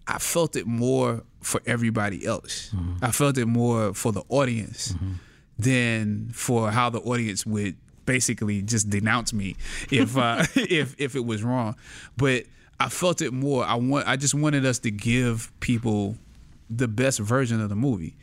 [0.07, 2.72] I felt it more for everybody else.
[2.76, 3.03] Mm-hmm.
[3.03, 5.14] I felt it more for the audience mm-hmm.
[5.57, 7.76] than for how the audience would
[8.06, 9.56] basically just denounce me
[9.91, 11.76] if uh, if if it was wrong.
[12.18, 12.45] But
[12.80, 13.64] I felt it more.
[13.64, 14.07] I want.
[14.07, 16.18] I just wanted us to give people
[16.69, 18.15] the best version of the movie,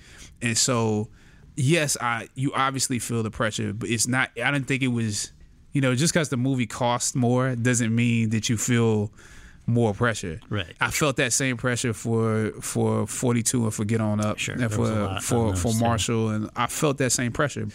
[0.43, 1.09] and so
[1.57, 4.31] yes, I you obviously feel the pressure, but it's not.
[4.43, 5.33] I didn't think it was.
[5.73, 9.13] You know, just because the movie costs more doesn't mean that you feel
[9.73, 10.41] more pressure.
[10.49, 10.75] Right.
[10.81, 14.55] I felt that same pressure for for 42 and for Get On Up sure.
[14.55, 17.69] and for for for Marshall and I felt that same pressure.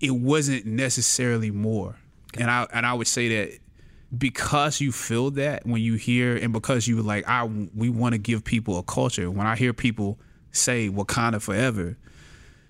[0.00, 1.96] It wasn't necessarily more.
[2.34, 2.42] Okay.
[2.42, 3.58] And I and I would say that
[4.16, 8.18] because you feel that when you hear and because you like I we want to
[8.18, 9.30] give people a culture.
[9.30, 10.18] When I hear people
[10.52, 11.96] say Wakanda forever,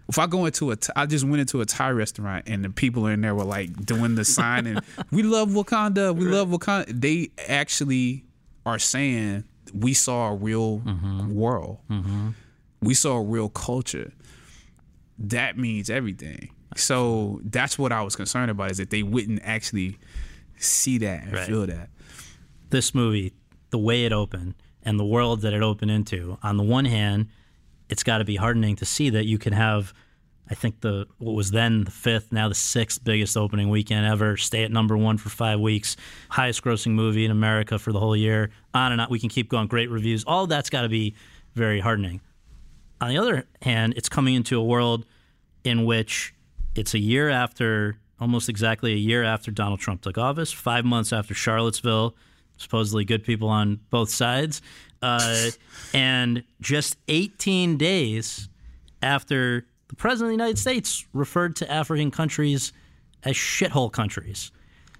[0.08, 3.06] if I go into a, I just went into a Thai restaurant and the people
[3.06, 4.80] in there were like doing the sign and
[5.10, 7.00] we love Wakanda, we love Wakanda.
[7.00, 8.24] They actually
[8.66, 11.32] are saying we saw a real mm-hmm.
[11.32, 11.78] world.
[11.90, 12.30] Mm-hmm.
[12.82, 14.12] We saw a real culture.
[15.18, 16.50] That means everything.
[16.76, 19.98] So that's what I was concerned about is that they wouldn't actually
[20.58, 21.46] see that and right.
[21.46, 21.88] feel that.
[22.68, 23.32] This movie,
[23.70, 27.28] the way it opened and the world that it opened into, on the one hand,
[27.88, 29.94] it's got to be heartening to see that you can have–
[30.48, 34.36] I think the what was then the fifth, now the sixth biggest opening weekend ever.
[34.36, 35.96] Stay at number one for five weeks,
[36.28, 38.50] highest grossing movie in America for the whole year.
[38.72, 39.66] On and on, we can keep going.
[39.66, 40.24] Great reviews.
[40.24, 41.14] All that's got to be
[41.54, 42.20] very heartening.
[43.00, 45.04] On the other hand, it's coming into a world
[45.64, 46.34] in which
[46.76, 51.12] it's a year after, almost exactly a year after Donald Trump took office, five months
[51.12, 52.14] after Charlottesville,
[52.56, 54.62] supposedly good people on both sides,
[55.02, 55.48] uh,
[55.92, 58.48] and just 18 days
[59.02, 62.72] after the President of the United States referred to African countries
[63.24, 64.50] as shithole countries.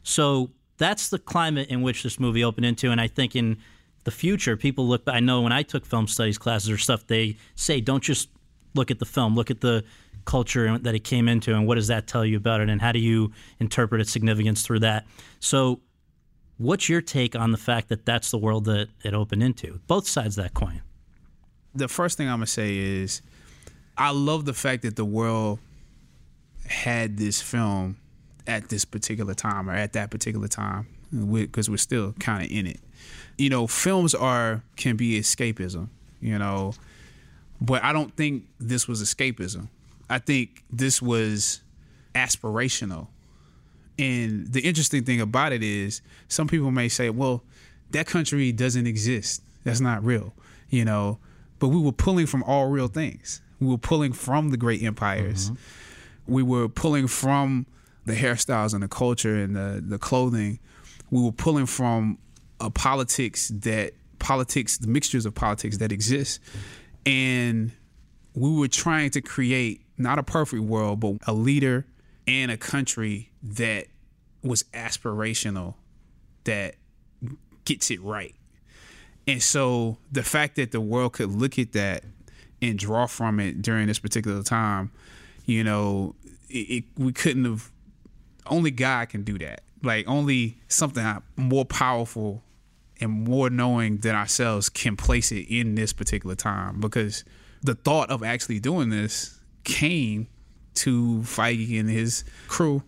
[0.02, 2.90] So that's the climate in which this movie opened into.
[2.90, 3.58] And I think in
[4.04, 7.36] the future, people look, I know when I took film studies classes or stuff, they
[7.56, 8.28] say, don't just
[8.74, 9.84] look at the film, look at the
[10.24, 12.90] culture that it came into and what does that tell you about it and how
[12.90, 15.06] do you interpret its significance through that.
[15.38, 15.80] So
[16.58, 19.80] What's your take on the fact that that's the world that it opened into?
[19.86, 20.80] Both sides of that coin.
[21.74, 23.20] The first thing I'm gonna say is,
[23.98, 25.58] I love the fact that the world
[26.66, 27.96] had this film
[28.46, 32.66] at this particular time or at that particular time because we're still kind of in
[32.66, 32.80] it.
[33.38, 35.88] You know, films are can be escapism.
[36.20, 36.74] You know,
[37.60, 39.68] but I don't think this was escapism.
[40.08, 41.60] I think this was
[42.14, 43.08] aspirational.
[43.98, 47.42] And the interesting thing about it is some people may say, well,
[47.90, 49.42] that country doesn't exist.
[49.64, 50.34] That's not real,
[50.68, 51.18] you know.
[51.58, 53.40] But we were pulling from all real things.
[53.60, 55.50] We were pulling from the great empires.
[55.50, 56.32] Mm-hmm.
[56.32, 57.66] We were pulling from
[58.04, 60.58] the hairstyles and the culture and the, the clothing.
[61.10, 62.18] We were pulling from
[62.60, 66.40] a politics that politics, the mixtures of politics that exist.
[67.04, 67.72] And
[68.34, 71.86] we were trying to create not a perfect world, but a leader
[72.26, 73.86] and a country that
[74.42, 75.74] was aspirational,
[76.44, 76.76] that
[77.64, 78.34] gets it right.
[79.26, 82.04] And so the fact that the world could look at that
[82.62, 84.90] and draw from it during this particular time,
[85.44, 86.14] you know,
[86.48, 87.70] it, it, we couldn't have.
[88.46, 89.62] Only God can do that.
[89.82, 91.04] Like only something
[91.36, 92.42] more powerful
[93.00, 96.80] and more knowing than ourselves can place it in this particular time.
[96.80, 97.24] Because
[97.62, 100.28] the thought of actually doing this came
[100.74, 102.82] to Feige and his crew.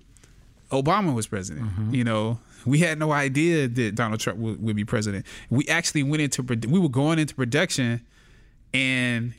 [0.70, 1.66] Obama was president.
[1.66, 1.94] Mm-hmm.
[1.94, 5.26] You know, we had no idea that Donald Trump would, would, be president.
[5.50, 8.04] We actually went into we were going into production,
[8.74, 9.34] and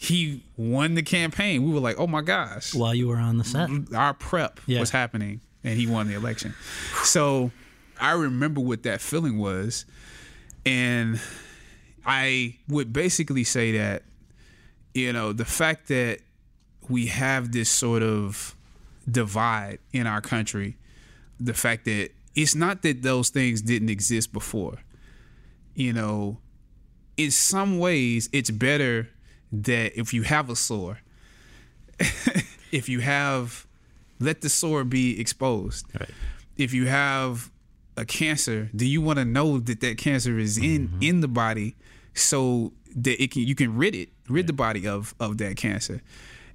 [0.00, 1.64] he won the campaign.
[1.64, 2.72] We were like, oh my gosh!
[2.72, 4.78] While you were on the set, our prep yeah.
[4.78, 6.54] was happening, and he won the election.
[7.02, 7.50] So
[8.00, 9.84] I remember what that feeling was,
[10.64, 11.20] and
[12.06, 14.04] I would basically say that
[14.94, 16.20] you know the fact that
[16.88, 18.54] we have this sort of
[19.10, 20.76] divide in our country.
[21.40, 24.78] The fact that it's not that those things didn't exist before.
[25.74, 26.38] You know,
[27.16, 29.08] in some ways, it's better
[29.52, 31.00] that if you have a sore,
[32.72, 33.66] if you have,
[34.20, 35.86] let the sore be exposed.
[35.98, 36.10] Right.
[36.56, 37.50] If you have
[37.96, 41.02] a cancer, do you want to know that that cancer is in mm-hmm.
[41.02, 41.76] in the body
[42.14, 44.46] so that it can you can rid it, rid right.
[44.46, 46.02] the body of of that cancer.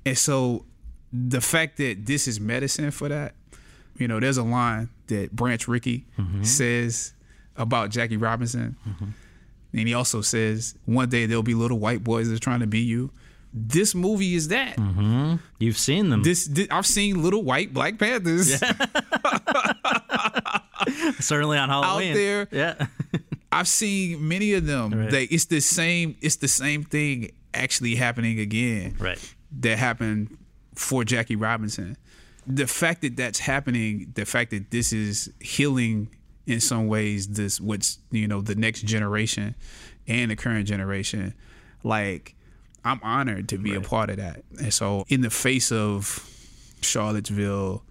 [0.05, 0.65] And so
[1.11, 3.35] the fact that this is medicine for that,
[3.97, 6.43] you know, there's a line that Branch Rickey mm-hmm.
[6.43, 7.13] says
[7.55, 8.75] about Jackie Robinson.
[8.87, 9.05] Mm-hmm.
[9.73, 12.67] And he also says, one day there'll be little white boys that are trying to
[12.67, 13.11] be you.
[13.53, 14.77] This movie is that.
[14.77, 15.35] Mm-hmm.
[15.59, 16.23] You've seen them.
[16.23, 18.61] This, this, I've seen little white Black Panthers.
[18.61, 18.71] Yeah.
[21.19, 22.11] Certainly on Halloween.
[22.11, 22.47] Out there.
[22.51, 22.87] Yeah.
[23.51, 24.91] I've seen many of them.
[24.91, 25.11] Right.
[25.11, 26.15] They, it's the same.
[26.21, 28.95] It's the same thing actually happening again.
[28.99, 29.19] Right
[29.59, 30.37] that happened
[30.75, 31.97] for Jackie Robinson.
[32.45, 36.09] The fact that that's happening, the fact that this is healing
[36.45, 39.55] in some ways, this what's you know the next generation
[40.07, 41.33] and the current generation,
[41.83, 42.35] like
[42.85, 43.85] I'm honored to be right.
[43.85, 44.43] a part of that.
[44.59, 46.29] And so, in the face of
[46.81, 47.83] Charlottesville,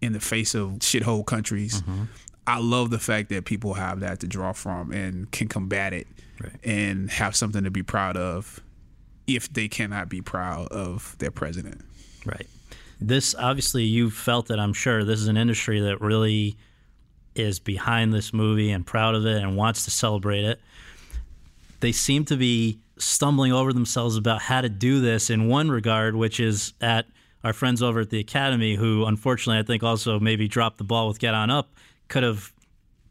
[0.00, 2.04] in the face of shithole countries, mm-hmm.
[2.46, 6.06] I love the fact that people have that to draw from and can combat it
[6.40, 6.52] right.
[6.62, 8.60] and have something to be proud of
[9.26, 11.80] if they cannot be proud of their president.
[12.26, 12.46] Right.
[13.00, 15.04] This obviously you felt it, I'm sure.
[15.04, 16.56] This is an industry that really
[17.34, 20.60] is behind this movie and proud of it and wants to celebrate it.
[21.80, 26.14] They seem to be stumbling over themselves about how to do this in one regard,
[26.14, 27.06] which is at
[27.42, 31.08] our friends over at the Academy, who unfortunately I think also maybe dropped the ball
[31.08, 31.74] with Get On Up,
[32.08, 32.52] could have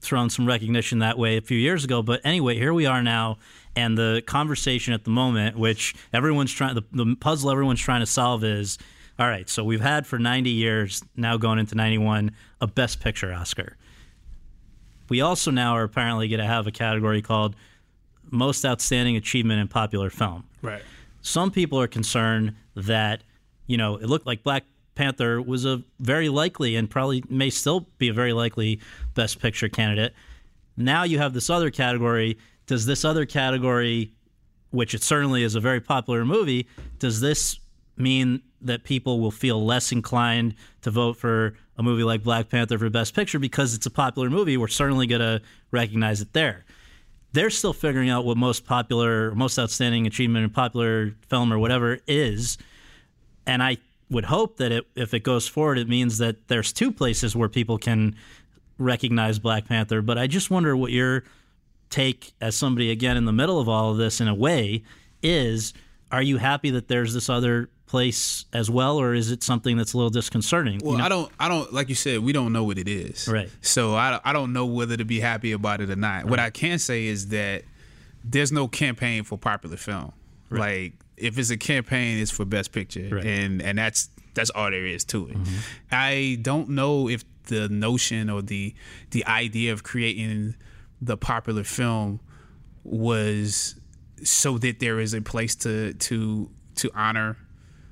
[0.01, 2.01] thrown some recognition that way a few years ago.
[2.01, 3.37] But anyway, here we are now,
[3.75, 8.05] and the conversation at the moment, which everyone's trying, the, the puzzle everyone's trying to
[8.05, 8.77] solve is
[9.19, 12.31] all right, so we've had for 90 years, now going into 91,
[12.61, 13.77] a Best Picture Oscar.
[15.13, 17.55] We also now are apparently going to have a category called
[18.31, 20.43] Most Outstanding Achievement in Popular Film.
[20.63, 20.81] Right.
[21.21, 23.21] Some people are concerned that,
[23.67, 24.63] you know, it looked like Black
[24.95, 28.79] Panther was a very likely and probably may still be a very likely
[29.13, 30.15] Best Picture candidate.
[30.77, 34.13] Now you have this other category does this other category,
[34.71, 36.67] which it certainly is a very popular movie,
[36.97, 37.59] does this
[37.97, 42.77] mean that people will feel less inclined to vote for a movie like Black Panther
[42.77, 44.57] for Best Picture because it's a popular movie?
[44.57, 45.41] We're certainly going to
[45.71, 46.65] recognize it there.
[47.31, 51.99] They're still figuring out what most popular, most outstanding achievement in popular film or whatever
[52.07, 52.57] is.
[53.47, 53.77] And I
[54.09, 57.49] would hope that it, if it goes forward, it means that there's two places where
[57.49, 58.15] people can
[58.77, 60.01] recognize Black Panther.
[60.01, 61.23] But I just wonder what your
[61.89, 64.83] take as somebody again in the middle of all of this in a way
[65.21, 65.73] is
[66.13, 69.93] are you happy that there's this other place as well, or is it something that's
[69.93, 70.79] a little disconcerting?
[70.83, 71.05] Well, you know?
[71.05, 73.49] I don't, I don't, like you said, we don't know what it is, right?
[73.61, 76.23] So I, I don't know whether to be happy about it or not.
[76.23, 76.25] Right.
[76.25, 77.63] What I can say is that
[78.23, 80.13] there's no campaign for popular film.
[80.51, 80.59] Right.
[80.59, 83.25] Like if it's a campaign, it's for Best Picture, right.
[83.25, 85.35] and and that's that's all there is to it.
[85.35, 85.55] Mm-hmm.
[85.91, 88.75] I don't know if the notion or the
[89.11, 90.55] the idea of creating
[91.01, 92.19] the popular film
[92.83, 93.75] was
[94.23, 97.37] so that there is a place to to to honor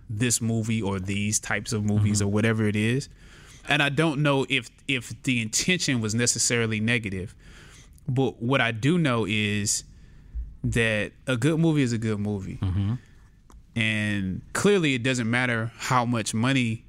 [0.10, 2.28] this movie or these types of movies mm-hmm.
[2.28, 3.10] or whatever it is.
[3.68, 7.36] And I don't know if if the intention was necessarily negative.
[8.08, 9.84] But what I do know is
[10.64, 12.58] that a good movie is a good movie.
[12.58, 12.96] Mm-hmm.
[13.76, 16.84] And clearly it doesn't matter how much money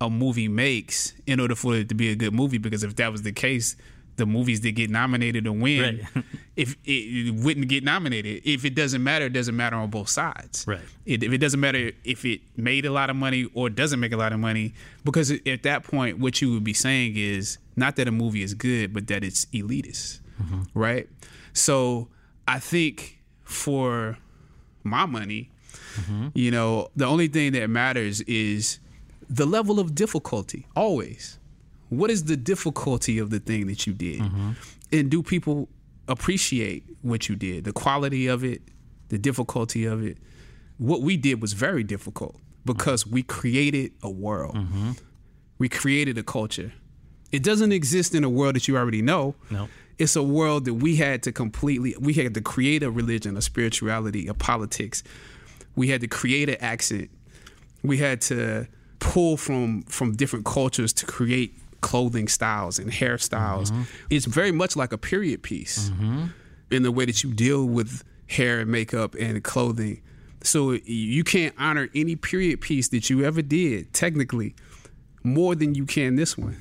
[0.00, 3.12] a movie makes in order for it to be a good movie because if that
[3.12, 3.76] was the case,
[4.20, 6.24] the movies that get nominated and win, right.
[6.56, 8.42] if it, it, wouldn't get nominated.
[8.44, 10.64] If it doesn't matter, it doesn't matter on both sides.
[10.68, 10.80] Right.
[11.06, 14.12] It, if it doesn't matter if it made a lot of money or doesn't make
[14.12, 14.74] a lot of money,
[15.04, 18.54] because at that point, what you would be saying is not that a movie is
[18.54, 20.20] good, but that it's elitist.
[20.40, 20.62] Mm-hmm.
[20.74, 21.08] Right.
[21.54, 22.08] So
[22.46, 24.18] I think for
[24.84, 25.50] my money,
[25.96, 26.28] mm-hmm.
[26.34, 28.78] you know, the only thing that matters is
[29.28, 31.38] the level of difficulty always
[31.90, 34.20] what is the difficulty of the thing that you did?
[34.20, 34.50] Mm-hmm.
[34.92, 35.68] and do people
[36.08, 37.64] appreciate what you did?
[37.64, 38.62] The quality of it
[39.10, 40.16] the difficulty of it?
[40.78, 44.54] What we did was very difficult because we created a world.
[44.54, 44.92] Mm-hmm.
[45.58, 46.72] we created a culture.
[47.30, 49.34] It doesn't exist in a world that you already know.
[49.50, 49.68] No.
[49.98, 53.42] It's a world that we had to completely we had to create a religion a
[53.42, 55.02] spirituality a politics.
[55.76, 57.10] We had to create an accent.
[57.82, 58.66] We had to
[58.98, 63.70] pull from from different cultures to create clothing styles and hairstyles.
[63.70, 63.82] Mm-hmm.
[64.10, 66.26] It's very much like a period piece mm-hmm.
[66.70, 70.02] in the way that you deal with hair and makeup and clothing.
[70.42, 74.54] So you can't honor any period piece that you ever did, technically,
[75.22, 76.56] more than you can this one.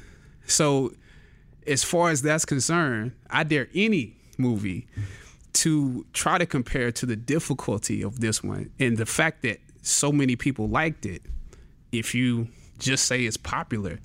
[0.46, 0.94] So,
[1.68, 4.88] as far as that's concerned, I dare any movie
[5.54, 10.12] to try to compare to the difficulty of this one and the fact that so
[10.12, 11.22] many people liked it.
[11.92, 12.48] If you
[12.80, 14.00] just say it's popular,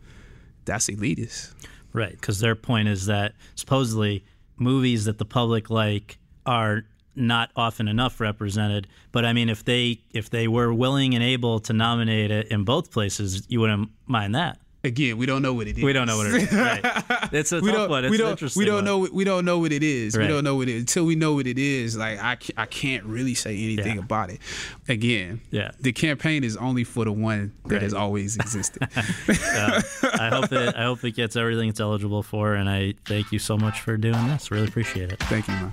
[0.64, 1.52] that's elitist.
[1.92, 4.24] Right, because their point is that supposedly
[4.56, 6.84] movies that the public like are
[7.16, 8.88] not often enough represented.
[9.12, 12.64] But I mean, if they if they were willing and able to nominate it in
[12.64, 14.58] both places, you wouldn't mind that.
[14.84, 15.82] Again, we don't know what it is.
[15.82, 16.52] We don't know what it is.
[16.52, 16.84] Right.
[17.32, 18.04] It's a we tough one.
[18.04, 18.60] It's we don't, interesting.
[18.60, 18.84] We don't one.
[18.84, 19.08] know.
[19.10, 20.14] We don't know what it is.
[20.14, 20.24] Right.
[20.24, 21.96] We don't know what it is until we know what it is.
[21.96, 24.02] Like I, I can't really say anything yeah.
[24.02, 24.40] about it.
[24.86, 25.70] Again, yeah.
[25.80, 27.82] The campaign is only for the one that right.
[27.82, 28.82] has always existed.
[28.96, 29.82] uh,
[30.12, 30.76] I hope it.
[30.76, 32.54] I hope it gets everything it's eligible for.
[32.54, 34.50] And I thank you so much for doing this.
[34.50, 35.20] Really appreciate it.
[35.20, 35.72] Thank you, man.